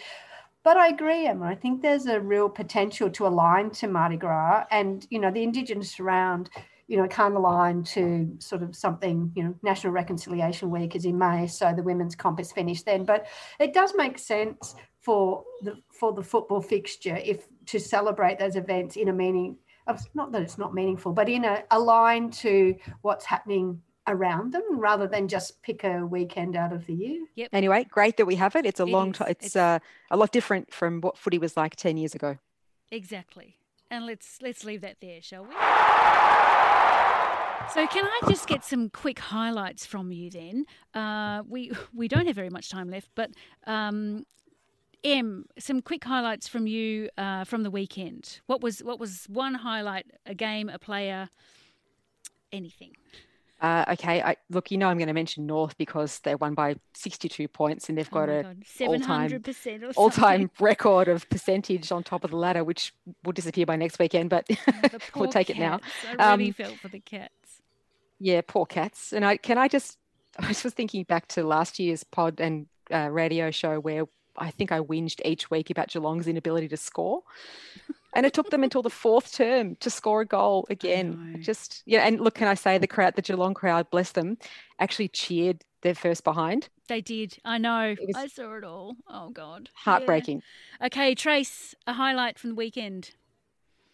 But 0.64 0.78
I 0.78 0.90
agree, 0.90 1.26
Emma. 1.26 1.48
I 1.48 1.56
think 1.56 1.82
there's 1.82 2.06
a 2.06 2.20
real 2.20 2.48
potential 2.48 3.10
to 3.10 3.26
align 3.26 3.72
to 3.72 3.88
Mardi 3.88 4.18
Gras 4.18 4.66
and, 4.70 5.08
you 5.10 5.18
know, 5.18 5.32
the 5.32 5.42
Indigenous 5.42 6.00
round 6.00 6.52
you 6.92 6.98
know, 6.98 7.08
can't 7.08 7.36
align 7.36 7.84
to 7.84 8.30
sort 8.40 8.62
of 8.62 8.76
something, 8.76 9.32
you 9.34 9.44
know, 9.44 9.56
National 9.64 9.94
Reconciliation 9.94 10.70
Week 10.70 10.94
is 10.94 11.06
in 11.06 11.18
May, 11.18 11.48
so 11.48 11.72
the 11.74 11.82
women's 11.82 12.18
comp 12.18 12.38
is 12.38 12.52
finished 12.52 12.86
then. 12.86 13.06
But 13.06 13.28
it 13.62 13.74
does 13.74 13.94
make 13.96 14.20
sense 14.20 14.76
for 15.02 15.44
the 15.64 15.78
for 15.92 16.14
the 16.14 16.24
football 16.24 16.62
fixture 16.62 17.18
if 17.18 17.48
to 17.66 17.80
celebrate 17.80 18.40
those 18.40 18.56
events 18.56 18.96
in 18.96 19.10
a 19.10 19.14
meaning 19.14 19.58
not 20.14 20.32
that 20.32 20.42
it's 20.42 20.58
not 20.58 20.74
meaningful, 20.74 21.14
but 21.14 21.30
in 21.30 21.46
a 21.46 21.64
aligned 21.72 22.34
to 22.34 22.76
what's 23.02 23.26
happening 23.26 23.82
around 24.08 24.52
them 24.52 24.64
rather 24.72 25.08
than 25.08 25.28
just 25.28 25.62
pick 25.62 25.84
a 25.84 26.06
weekend 26.06 26.56
out 26.56 26.74
of 26.74 26.86
the 26.88 26.94
year. 26.94 27.26
Yep. 27.36 27.50
Anyway, 27.54 27.86
great 27.90 28.18
that 28.18 28.26
we 28.26 28.36
have 28.36 28.56
it. 28.56 28.66
It's 28.66 28.80
a 28.80 28.84
it 28.84 28.90
long 28.90 29.14
time. 29.14 29.30
It's, 29.30 29.48
it's 29.48 29.56
uh, 29.56 29.80
a 30.10 30.18
lot 30.18 30.32
different 30.32 30.74
from 30.74 31.02
what 31.02 31.18
footy 31.18 31.38
was 31.38 31.56
like 31.56 31.76
10 31.76 31.98
years 31.98 32.16
ago. 32.16 32.38
Exactly. 32.92 33.58
And 33.90 34.06
let's 34.06 34.38
let's 34.42 34.64
leave 34.64 34.82
that 34.82 34.98
there, 35.02 35.22
shall 35.22 35.44
we? 35.44 35.52
So, 37.74 37.88
can 37.88 38.06
I 38.06 38.20
just 38.28 38.48
get 38.48 38.66
some 38.66 38.90
quick 38.90 39.20
highlights 39.20 39.86
from 39.86 40.12
you 40.12 40.30
then? 40.30 40.66
Uh, 40.94 41.44
we 41.48 41.72
we 41.94 42.08
don't 42.08 42.26
have 42.26 42.36
very 42.36 42.50
much 42.50 42.70
time 42.70 42.90
left, 42.90 43.10
but 43.16 43.32
um, 43.68 44.26
M, 45.04 45.46
some 45.58 45.82
quick 45.82 46.04
highlights 46.04 46.48
from 46.48 46.68
you 46.68 47.10
uh, 47.18 47.44
from 47.44 47.64
the 47.64 47.72
weekend. 47.72 48.40
What 48.46 48.62
was 48.62 48.84
what 48.84 49.00
was 49.00 49.26
one 49.28 49.56
highlight? 49.56 50.06
A 50.26 50.36
game, 50.36 50.70
a 50.70 50.78
player, 50.78 51.30
anything? 52.52 52.96
Uh, 53.62 53.86
okay, 53.90 54.24
I, 54.24 54.38
look, 54.50 54.72
you 54.72 54.78
know 54.80 54.88
I'm 54.88 54.98
going 54.98 55.08
to 55.08 55.14
mention 55.14 55.46
North 55.46 55.78
because 55.78 56.18
they 56.22 56.34
won 56.34 56.56
by 56.56 56.78
62 56.96 57.48
points 57.48 57.90
and 57.90 57.98
they've 57.98 58.10
got 58.10 58.28
oh 58.28 58.56
a 58.80 58.86
all-time, 58.88 59.44
all-time 59.96 60.52
record 60.60 61.08
of 61.08 61.30
percentage 61.30 61.92
on 61.92 62.02
top 62.02 62.24
of 62.24 62.32
the 62.32 62.38
ladder, 62.38 62.64
which 62.64 62.92
will 63.24 63.34
disappear 63.34 63.68
by 63.68 63.76
next 63.76 64.00
weekend, 64.00 64.32
but 64.32 64.50
we'll 65.16 65.30
take 65.30 65.48
cats. 65.48 65.60
it 65.60 65.62
now. 65.62 65.80
I 66.18 66.32
really 66.34 66.48
um, 66.48 66.54
felt 66.54 66.78
for 66.78 66.88
the 66.88 67.00
cats. 67.00 67.62
Yeah, 68.20 68.42
poor 68.46 68.66
cats. 68.66 69.14
And 69.14 69.24
I 69.24 69.38
can 69.38 69.60
I 69.60 69.68
just 69.68 70.00
I 70.40 70.48
was 70.48 70.64
just 70.64 70.76
thinking 70.76 71.04
back 71.04 71.28
to 71.30 71.44
last 71.44 71.78
year's 71.78 72.04
pod 72.04 72.40
and 72.40 72.66
uh, 72.92 73.10
radio 73.12 73.52
show 73.52 73.80
where 73.80 74.06
I 74.38 74.52
think 74.52 74.72
I 74.72 74.80
whinged 74.80 75.20
each 75.26 75.50
week 75.52 75.70
about 75.70 75.90
Geelong's 75.90 76.28
inability 76.28 76.68
to 76.70 76.78
score. 76.78 77.24
And 78.14 78.26
it 78.26 78.34
took 78.34 78.50
them 78.50 78.64
until 78.64 78.82
the 78.82 78.90
fourth 78.90 79.34
term 79.34 79.76
to 79.78 79.90
score 79.90 80.22
a 80.22 80.26
goal 80.26 80.66
again. 80.70 81.40
Just 81.42 81.84
yeah, 81.86 82.06
and 82.06 82.20
look, 82.20 82.36
can 82.36 82.48
I 82.48 82.56
say 82.56 82.78
the 82.78 82.88
crowd, 82.88 83.16
the 83.16 83.22
Geelong 83.22 83.54
crowd, 83.54 83.90
bless 83.90 84.12
them, 84.12 84.38
actually 84.80 85.08
cheered 85.08 85.64
their 85.82 85.96
first 85.96 86.24
behind. 86.24 86.70
They 86.88 87.02
did. 87.02 87.38
I 87.46 87.58
know. 87.58 87.96
I 88.16 88.28
saw 88.28 88.58
it 88.58 88.64
all. 88.64 88.96
Oh 89.08 89.30
God. 89.30 89.70
Heartbreaking. 89.74 90.44
Yeah. 90.80 90.88
Okay, 90.88 91.16
Trace, 91.16 91.74
a 91.88 91.94
highlight 91.94 92.38
from 92.38 92.52
the 92.52 92.56
weekend. 92.56 93.12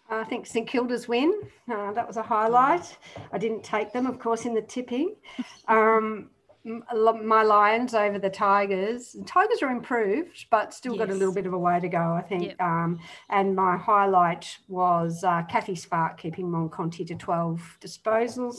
I 0.09 0.23
think 0.23 0.45
St 0.45 0.67
Kilda's 0.67 1.07
win. 1.07 1.33
Uh, 1.69 1.91
that 1.91 2.07
was 2.07 2.17
a 2.17 2.23
highlight. 2.23 2.97
I 3.31 3.37
didn't 3.37 3.63
take 3.63 3.91
them, 3.91 4.07
of 4.07 4.19
course, 4.19 4.45
in 4.45 4.53
the 4.53 4.61
tipping. 4.61 5.15
Um, 5.67 6.29
my 6.67 7.43
Lions 7.43 7.93
over 7.93 8.19
the 8.19 8.29
Tigers. 8.29 9.13
The 9.13 9.23
Tigers 9.25 9.61
are 9.61 9.69
improved, 9.69 10.45
but 10.51 10.73
still 10.73 10.95
yes. 10.95 10.99
got 10.99 11.09
a 11.09 11.17
little 11.17 11.33
bit 11.33 11.45
of 11.45 11.53
a 11.53 11.57
way 11.57 11.79
to 11.79 11.87
go, 11.87 12.13
I 12.13 12.21
think. 12.21 12.43
Yep. 12.43 12.61
Um, 12.61 12.99
and 13.29 13.55
my 13.55 13.77
highlight 13.77 14.57
was 14.67 15.23
uh, 15.23 15.43
Cathy 15.49 15.75
Svarc 15.75 16.17
keeping 16.17 16.51
Mon 16.51 16.69
Conti 16.69 17.05
to 17.05 17.15
12 17.15 17.77
disposals. 17.81 18.57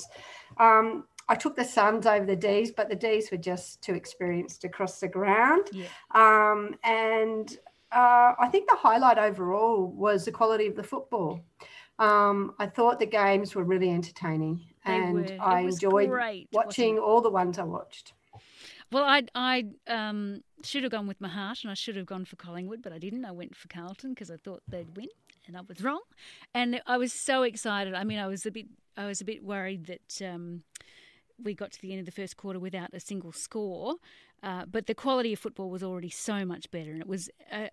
Um, 0.59 1.05
I 1.29 1.35
took 1.35 1.57
the 1.57 1.64
Suns 1.64 2.07
over 2.07 2.25
the 2.25 2.37
D's, 2.37 2.71
but 2.71 2.88
the 2.88 2.97
D's 2.97 3.31
were 3.31 3.37
just 3.37 3.83
too 3.83 3.94
experienced 3.94 4.64
across 4.64 4.99
the 4.99 5.09
ground. 5.09 5.68
Yeah. 5.73 5.87
Um, 6.14 6.75
and 6.85 7.51
uh, 7.92 8.33
I 8.38 8.49
think 8.51 8.68
the 8.68 8.77
highlight 8.77 9.18
overall 9.18 9.87
was 9.87 10.25
the 10.25 10.33
quality 10.33 10.66
of 10.66 10.77
the 10.77 10.83
football. 10.83 11.44
Um, 11.99 12.55
I 12.59 12.66
thought 12.66 12.99
the 12.99 13.07
games 13.07 13.55
were 13.55 13.64
really 13.64 13.90
entertaining 13.90 14.64
and 14.88 15.40
I 15.40 15.61
enjoyed 15.61 16.09
great, 16.09 16.48
watching 16.53 16.98
all 16.98 17.20
the 17.20 17.31
ones 17.31 17.59
I 17.59 17.64
watched. 17.64 18.12
Well, 18.90 19.05
I 19.05 19.22
I 19.35 19.64
um, 19.87 20.42
should 20.64 20.83
have 20.83 20.92
gone 20.92 21.07
with 21.07 21.20
my 21.20 21.29
heart, 21.29 21.59
and 21.62 21.70
I 21.70 21.74
should 21.74 21.96
have 21.96 22.07
gone 22.07 22.24
for 22.24 22.37
Collingwood, 22.37 22.83
but 22.83 22.92
I 22.92 22.98
didn't. 22.98 23.24
I 23.24 23.33
went 23.33 23.55
for 23.55 23.68
Carlton 23.68 24.14
because 24.14 24.31
I 24.31 24.37
thought 24.37 24.62
they'd 24.66 24.96
win, 24.96 25.09
and 25.46 25.57
I 25.57 25.61
was 25.61 25.83
wrong. 25.83 26.01
And 26.55 26.81
I 26.87 26.96
was 26.96 27.12
so 27.12 27.42
excited. 27.42 27.94
I 27.94 28.05
mean, 28.05 28.18
I 28.18 28.27
was 28.27 28.46
a 28.46 28.51
bit 28.51 28.66
I 28.96 29.07
was 29.07 29.20
a 29.20 29.24
bit 29.24 29.44
worried 29.44 29.87
that 29.87 30.22
um, 30.27 30.62
we 31.42 31.55
got 31.55 31.72
to 31.72 31.83
the 31.83 31.92
end 31.92 32.01
of 32.01 32.07
the 32.07 32.12
first 32.12 32.37
quarter 32.37 32.59
without 32.59 32.90
a 32.94 33.01
single 33.01 33.33
score, 33.33 33.96
uh, 34.42 34.64
but 34.66 34.87
the 34.87 34.94
quality 34.94 35.33
of 35.35 35.38
football 35.38 35.70
was 35.70 35.83
already 35.83 36.11
so 36.11 36.44
much 36.44 36.70
better, 36.70 36.90
and 36.90 37.01
it 37.01 37.09
was. 37.09 37.31
Uh, 37.53 37.68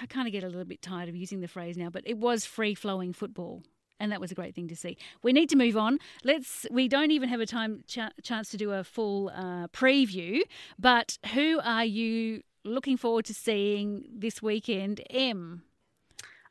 I 0.00 0.06
kind 0.06 0.26
of 0.26 0.32
get 0.32 0.42
a 0.42 0.48
little 0.48 0.64
bit 0.64 0.82
tired 0.82 1.08
of 1.08 1.14
using 1.14 1.40
the 1.40 1.46
phrase 1.46 1.76
now, 1.76 1.88
but 1.88 2.02
it 2.04 2.18
was 2.18 2.44
free 2.44 2.74
flowing 2.74 3.12
football 3.12 3.62
and 4.02 4.10
that 4.10 4.20
was 4.20 4.32
a 4.32 4.34
great 4.34 4.54
thing 4.54 4.66
to 4.68 4.76
see. 4.76 4.98
We 5.22 5.32
need 5.32 5.48
to 5.50 5.56
move 5.56 5.76
on. 5.76 5.98
Let's. 6.24 6.66
We 6.70 6.88
don't 6.88 7.12
even 7.12 7.28
have 7.28 7.40
a 7.40 7.46
time 7.46 7.84
ch- 7.86 8.00
chance 8.22 8.50
to 8.50 8.56
do 8.56 8.72
a 8.72 8.82
full 8.82 9.30
uh, 9.30 9.68
preview. 9.68 10.40
But 10.78 11.18
who 11.32 11.60
are 11.62 11.84
you 11.84 12.42
looking 12.64 12.96
forward 12.96 13.24
to 13.26 13.34
seeing 13.34 14.04
this 14.12 14.42
weekend? 14.42 15.00
M. 15.08 15.62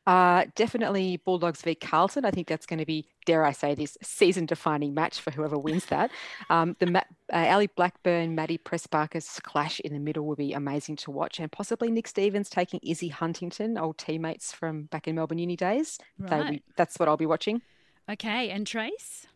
Uh, 0.06 0.46
definitely 0.56 1.18
Bulldogs 1.18 1.62
v 1.62 1.74
Carlton. 1.74 2.24
I 2.24 2.32
think 2.32 2.48
that's 2.48 2.66
going 2.66 2.80
to 2.80 2.86
be, 2.86 3.06
dare 3.24 3.44
I 3.44 3.52
say 3.52 3.74
this, 3.74 3.96
season-defining 4.02 4.94
match 4.94 5.20
for 5.20 5.30
whoever 5.30 5.56
wins 5.56 5.86
that. 5.86 6.10
Um, 6.50 6.76
the 6.80 6.96
uh, 6.96 7.02
Ellie 7.30 7.68
Blackburn, 7.68 8.34
Maddie 8.34 8.58
Prespakis 8.58 9.40
clash 9.42 9.78
in 9.80 9.92
the 9.92 10.00
middle 10.00 10.26
will 10.26 10.36
be 10.36 10.52
amazing 10.52 10.96
to 10.96 11.10
watch, 11.10 11.38
and 11.38 11.50
possibly 11.50 11.90
Nick 11.90 12.08
Stevens 12.08 12.50
taking 12.50 12.80
Izzy 12.82 13.08
Huntington, 13.08 13.78
old 13.78 13.98
teammates 13.98 14.52
from 14.52 14.84
back 14.84 15.06
in 15.06 15.14
Melbourne 15.14 15.38
Uni 15.38 15.56
days. 15.56 15.98
Right. 16.18 16.62
that's 16.76 16.98
what 16.98 17.08
I'll 17.08 17.16
be 17.16 17.26
watching. 17.26 17.62
Okay, 18.10 18.50
and 18.50 18.66
Trace. 18.66 19.28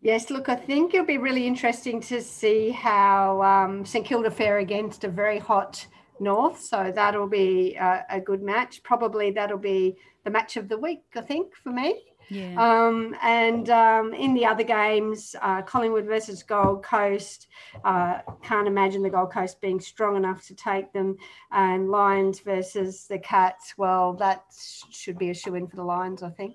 Yes, 0.00 0.30
look, 0.30 0.48
I 0.48 0.54
think 0.54 0.94
it'll 0.94 1.04
be 1.04 1.18
really 1.18 1.46
interesting 1.46 2.00
to 2.02 2.22
see 2.22 2.70
how 2.70 3.42
um, 3.42 3.84
St 3.84 4.06
Kilda 4.06 4.30
fare 4.30 4.58
against 4.58 5.02
a 5.02 5.08
very 5.08 5.40
hot 5.40 5.84
North. 6.20 6.60
So 6.60 6.92
that'll 6.94 7.28
be 7.28 7.74
a, 7.74 8.04
a, 8.10 8.20
good 8.20 8.42
match. 8.42 8.82
Probably 8.82 9.30
that'll 9.30 9.58
be 9.58 9.96
the 10.24 10.30
match 10.30 10.56
of 10.56 10.68
the 10.68 10.78
week, 10.78 11.04
I 11.14 11.20
think, 11.20 11.54
for 11.54 11.70
me. 11.70 12.02
Yeah. 12.30 12.54
Um, 12.58 13.16
and 13.22 13.70
um, 13.70 14.12
in 14.12 14.34
the 14.34 14.44
other 14.44 14.62
games, 14.62 15.34
uh, 15.40 15.62
Collingwood 15.62 16.04
versus 16.04 16.42
Gold 16.42 16.84
Coast, 16.84 17.46
uh, 17.84 18.18
can't 18.42 18.68
imagine 18.68 19.02
the 19.02 19.10
Gold 19.10 19.32
Coast 19.32 19.60
being 19.60 19.80
strong 19.80 20.16
enough 20.16 20.46
to 20.46 20.54
take 20.54 20.92
them. 20.92 21.16
And 21.52 21.90
Lions 21.90 22.40
versus 22.40 23.06
the 23.06 23.18
Cats, 23.18 23.74
well, 23.78 24.12
that 24.14 24.44
should 24.90 25.18
be 25.18 25.30
a 25.30 25.34
shoe 25.34 25.54
in 25.54 25.66
for 25.68 25.76
the 25.76 25.84
Lions, 25.84 26.22
I 26.22 26.30
think. 26.30 26.54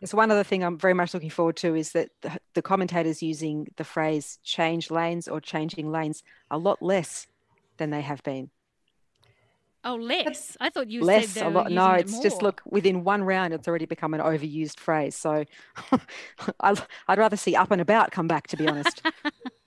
It's 0.00 0.12
one 0.12 0.30
other 0.30 0.44
thing 0.44 0.62
I'm 0.62 0.78
very 0.78 0.92
much 0.92 1.14
looking 1.14 1.30
forward 1.30 1.56
to 1.56 1.74
is 1.74 1.92
that 1.92 2.10
the, 2.20 2.38
the 2.54 2.62
commentators 2.62 3.22
using 3.22 3.68
the 3.76 3.84
phrase 3.84 4.38
change 4.42 4.90
lanes 4.90 5.28
or 5.28 5.40
changing 5.40 5.90
lanes 5.90 6.22
a 6.50 6.58
lot 6.58 6.82
less 6.82 7.26
than 7.76 7.90
they 7.90 8.02
have 8.02 8.22
been. 8.22 8.50
Oh, 9.86 9.96
less. 9.96 10.56
I 10.60 10.70
thought 10.70 10.88
you 10.88 11.04
less 11.04 11.28
said 11.28 11.46
a 11.46 11.50
lot. 11.50 11.70
No, 11.70 11.90
it's 11.90 12.18
it 12.18 12.22
just 12.22 12.40
look 12.40 12.62
within 12.64 13.04
one 13.04 13.22
round, 13.22 13.52
it's 13.52 13.68
already 13.68 13.84
become 13.84 14.14
an 14.14 14.20
overused 14.20 14.80
phrase. 14.80 15.14
So 15.14 15.44
I'd 16.60 17.18
rather 17.18 17.36
see 17.36 17.54
up 17.54 17.70
and 17.70 17.82
about 17.82 18.10
come 18.10 18.26
back, 18.26 18.46
to 18.48 18.56
be 18.56 18.66
honest. 18.66 19.02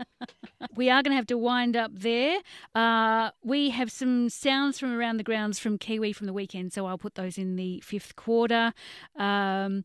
we 0.76 0.90
are 0.90 1.04
going 1.04 1.12
to 1.12 1.16
have 1.16 1.28
to 1.28 1.38
wind 1.38 1.78
up 1.78 1.92
there. 1.94 2.40
Uh, 2.74 3.30
we 3.44 3.70
have 3.70 3.92
some 3.92 4.30
sounds 4.30 4.80
from 4.80 4.92
around 4.98 5.18
the 5.18 5.24
grounds 5.24 5.60
from 5.60 5.78
Kiwi 5.78 6.14
from 6.14 6.26
the 6.26 6.34
weekend, 6.34 6.74
so 6.74 6.88
I'll 6.88 6.98
put 6.98 7.14
those 7.14 7.38
in 7.38 7.56
the 7.56 7.80
fifth 7.82 8.16
quarter. 8.16 8.74
Um, 9.18 9.84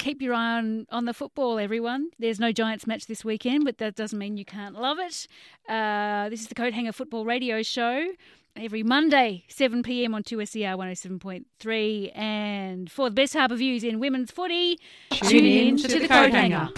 keep 0.00 0.22
your 0.22 0.34
eye 0.34 0.56
on, 0.56 0.86
on 0.90 1.04
the 1.04 1.14
football, 1.14 1.58
everyone. 1.58 2.08
There's 2.18 2.40
no 2.40 2.52
Giants 2.52 2.86
match 2.86 3.06
this 3.06 3.24
weekend, 3.24 3.64
but 3.64 3.78
that 3.78 3.94
doesn't 3.94 4.18
mean 4.18 4.36
you 4.36 4.44
can't 4.44 4.74
love 4.74 4.98
it. 4.98 5.28
Uh, 5.68 6.28
this 6.30 6.40
is 6.40 6.48
the 6.48 6.54
Coat 6.54 6.72
Hanger 6.72 6.92
Football 6.92 7.24
Radio 7.24 7.62
Show 7.62 8.12
every 8.56 8.82
Monday, 8.82 9.44
7 9.48 9.82
p.m. 9.82 10.14
on 10.14 10.22
2SER 10.22 10.76
107.3. 10.76 12.16
And 12.16 12.90
for 12.90 13.10
the 13.10 13.14
best 13.14 13.34
harbour 13.34 13.56
views 13.56 13.84
in 13.84 14.00
women's 14.00 14.30
footy, 14.30 14.78
tune, 15.10 15.28
tune 15.28 15.44
in 15.44 15.76
to, 15.76 15.88
to, 15.88 15.94
the, 15.94 16.00
the 16.00 16.08
Coat 16.08 16.30
Hanger. 16.32 16.70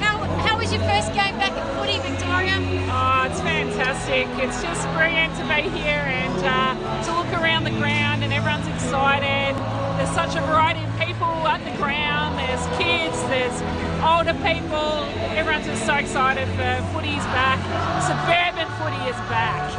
How, 0.00 0.18
how 0.18 0.58
was 0.58 0.72
your 0.72 0.82
first 0.82 1.08
game 1.14 1.36
back 1.38 1.52
at 1.52 1.76
footy, 1.78 1.98
Victoria? 1.98 2.56
Oh, 2.90 3.26
it's 3.30 3.40
fantastic. 3.40 3.65
It's 3.88 4.62
just 4.62 4.82
brilliant 4.94 5.36
to 5.36 5.42
be 5.46 5.70
here 5.78 6.02
and 6.02 6.42
uh, 6.42 7.04
to 7.04 7.10
look 7.14 7.30
around 7.40 7.62
the 7.62 7.70
ground 7.70 8.24
and 8.24 8.32
everyone's 8.32 8.66
excited. 8.66 9.54
There's 9.96 10.10
such 10.10 10.34
a 10.34 10.40
variety 10.42 10.82
of 10.82 10.90
people 10.98 11.30
at 11.46 11.62
the 11.62 11.70
ground. 11.78 12.34
There's 12.34 12.66
kids, 12.82 13.14
there's 13.30 13.54
older 14.02 14.34
people. 14.42 15.06
Everyone's 15.38 15.66
just 15.66 15.86
so 15.86 15.94
excited 15.94 16.48
for 16.58 16.66
footy's 16.90 17.22
back. 17.30 17.62
Suburban 18.02 18.66
footy 18.74 19.02
is 19.06 19.14
back. 19.30 19.70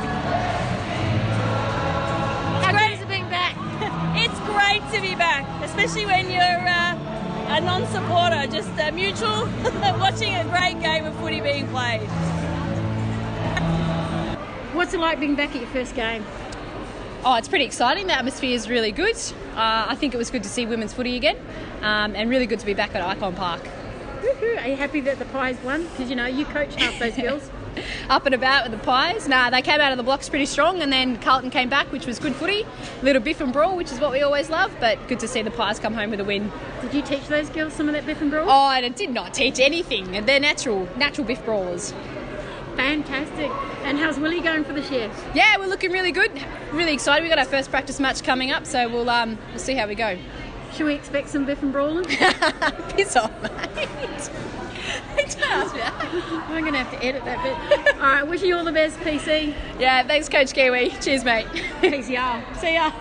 How 2.64 2.72
great 2.72 2.94
is 2.96 3.02
it 3.02 3.10
being 3.10 3.28
back? 3.28 3.60
it's 4.24 4.40
great 4.48 4.84
to 4.96 5.02
be 5.02 5.16
back, 5.16 5.44
especially 5.64 6.06
when 6.06 6.32
you're 6.32 6.64
uh, 6.64 6.96
a 7.56 7.60
non-supporter, 7.60 8.48
just 8.48 8.72
a 8.80 8.90
mutual 8.92 9.48
watching 10.00 10.34
a 10.34 10.44
great 10.48 10.80
game 10.80 11.04
of 11.04 11.14
footy 11.20 11.42
being 11.42 11.68
played. 11.68 12.08
What's 14.88 14.96
it 14.96 15.02
like 15.02 15.20
being 15.20 15.36
back 15.36 15.50
at 15.50 15.58
your 15.60 15.70
first 15.72 15.96
game? 15.96 16.24
Oh, 17.26 17.36
it's 17.36 17.50
pretty 17.50 17.66
exciting. 17.66 18.08
The 18.08 18.14
atmosphere 18.14 18.56
is 18.56 18.70
really 18.70 18.94
good. 18.94 19.18
Uh, 19.54 19.86
I 19.90 19.96
think 19.96 20.14
it 20.14 20.18
was 20.18 20.30
good 20.30 20.44
to 20.44 20.50
see 20.50 20.66
women's 20.66 20.94
footy 20.94 21.18
again, 21.18 21.36
um, 21.82 22.16
and 22.16 22.30
really 22.30 22.46
good 22.46 22.62
to 22.62 22.66
be 22.66 22.74
back 22.74 22.96
at 22.96 23.18
Ikon 23.18 23.36
Park. 23.36 23.64
Woo-hoo. 24.24 24.56
Are 24.60 24.68
you 24.70 24.78
happy 24.78 25.02
that 25.02 25.20
the 25.20 25.26
Pies 25.26 25.58
won? 25.62 25.84
Because 25.88 26.10
you 26.10 26.16
know 26.16 26.26
you 26.26 26.46
coached 26.46 26.80
half 26.80 26.98
those 27.00 27.16
girls. 27.22 27.52
Up 28.10 28.26
and 28.26 28.34
about 28.34 28.64
with 28.70 28.80
the 28.80 28.86
Pies. 28.86 29.28
Nah, 29.28 29.50
they 29.50 29.62
came 29.62 29.82
out 29.82 29.92
of 29.92 29.98
the 29.98 30.06
blocks 30.06 30.30
pretty 30.30 30.46
strong, 30.46 30.82
and 30.82 30.90
then 30.90 31.18
Carlton 31.18 31.50
came 31.50 31.68
back, 31.68 31.92
which 31.92 32.08
was 32.08 32.18
good 32.18 32.34
footy. 32.34 32.66
Little 33.02 33.22
biff 33.22 33.42
and 33.42 33.52
brawl, 33.52 33.76
which 33.76 33.92
is 33.92 34.00
what 34.00 34.14
we 34.14 34.22
always 34.22 34.50
love, 34.50 34.74
but 34.80 35.06
good 35.10 35.20
to 35.20 35.28
see 35.28 35.42
the 35.42 35.52
Pies 35.52 35.80
come 35.82 35.96
home 35.96 36.12
with 36.12 36.22
a 36.22 36.24
win. 36.24 36.50
Did 36.82 36.94
you 36.94 37.02
teach 37.02 37.28
those 37.28 37.50
girls 37.50 37.74
some 37.74 37.90
of 37.90 37.94
that 37.94 38.06
biff 38.06 38.22
and 38.22 38.32
brawl? 38.32 38.50
Oh, 38.50 38.70
and 38.70 38.86
it 38.86 38.96
did 38.96 39.10
not 39.10 39.34
teach 39.34 39.60
anything. 39.60 40.26
They're 40.26 40.40
natural, 40.40 40.88
natural 40.96 41.28
biff 41.28 41.44
brawlers. 41.44 41.94
Fantastic. 42.78 43.52
And 43.84 43.98
how's 43.98 44.20
Willie 44.20 44.40
going 44.40 44.64
for 44.64 44.74
this 44.74 44.90
year? 44.92 45.12
Yeah, 45.34 45.58
we're 45.58 45.68
looking 45.68 45.92
really 45.92 46.12
good. 46.12 46.32
Really 46.72 46.94
excited. 46.94 47.24
We've 47.24 47.30
got 47.30 47.40
our 47.40 47.46
first 47.46 47.70
practice 47.70 48.00
match 48.00 48.24
coming 48.24 48.52
up, 48.52 48.66
so 48.66 48.88
we'll 48.88 49.10
um, 49.10 49.38
we'll 49.50 49.60
see 49.60 49.74
how 49.74 49.88
we 49.88 49.96
go. 49.96 50.18
Should 50.74 50.86
we 50.86 50.94
expect 50.94 51.30
some 51.30 51.46
biff 51.46 51.62
and 51.64 51.74
brawling? 51.74 52.06
Piss 52.90 53.16
off, 53.16 53.32
mate. 53.42 53.90
Don't 55.18 55.52
ask 55.52 55.74
me 55.74 55.82
that. 55.82 55.94
I'm 56.50 56.62
going 56.62 56.74
to 56.74 56.80
have 56.80 56.92
to 56.92 57.06
edit 57.06 57.26
that 57.26 57.44
bit. 57.44 57.96
all 57.96 58.02
right, 58.02 58.24
wish 58.28 58.42
you 58.42 58.56
all 58.56 58.64
the 58.64 58.72
best, 58.72 58.98
PC. 59.00 59.54
Yeah, 59.80 60.04
thanks, 60.04 60.30
Coach 60.30 60.54
Kiwi. 60.54 60.92
Cheers, 61.02 61.24
mate. 61.24 61.46
PCR. 61.82 62.58
See 62.60 62.74
ya. 62.76 62.92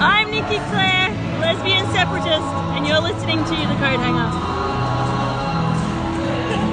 I'm 0.00 0.30
Nikki 0.30 0.56
Clare, 0.70 1.10
lesbian 1.40 1.86
separatist, 1.92 2.46
and 2.76 2.86
you're 2.86 3.00
listening 3.00 3.38
to 3.44 3.50
The 3.50 3.76
Coat 3.78 4.00
Hanger. 4.00 4.67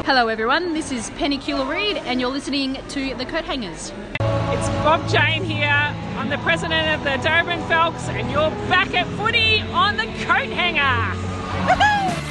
Hello, 0.05 0.27
everyone. 0.27 0.75
This 0.75 0.91
is 0.91 1.09
Penny 1.17 1.39
Cula-Reid, 1.39 1.97
and 1.97 2.21
you're 2.21 2.29
listening 2.29 2.77
to 2.89 3.15
The 3.15 3.25
Coat 3.25 3.43
Hangers. 3.43 3.91
It's 4.19 4.69
Bob 4.85 5.09
Jane 5.09 5.43
here. 5.43 5.65
I'm 5.65 6.29
the 6.29 6.37
president 6.37 6.89
of 6.89 7.03
the 7.03 7.27
Darebin 7.27 7.67
Falcons, 7.67 8.07
and 8.09 8.29
you're 8.29 8.51
back 8.69 8.93
at 8.93 9.07
footy 9.17 9.61
on 9.61 9.97
the 9.97 10.05
coat 10.25 10.49
hanger. 10.49 12.21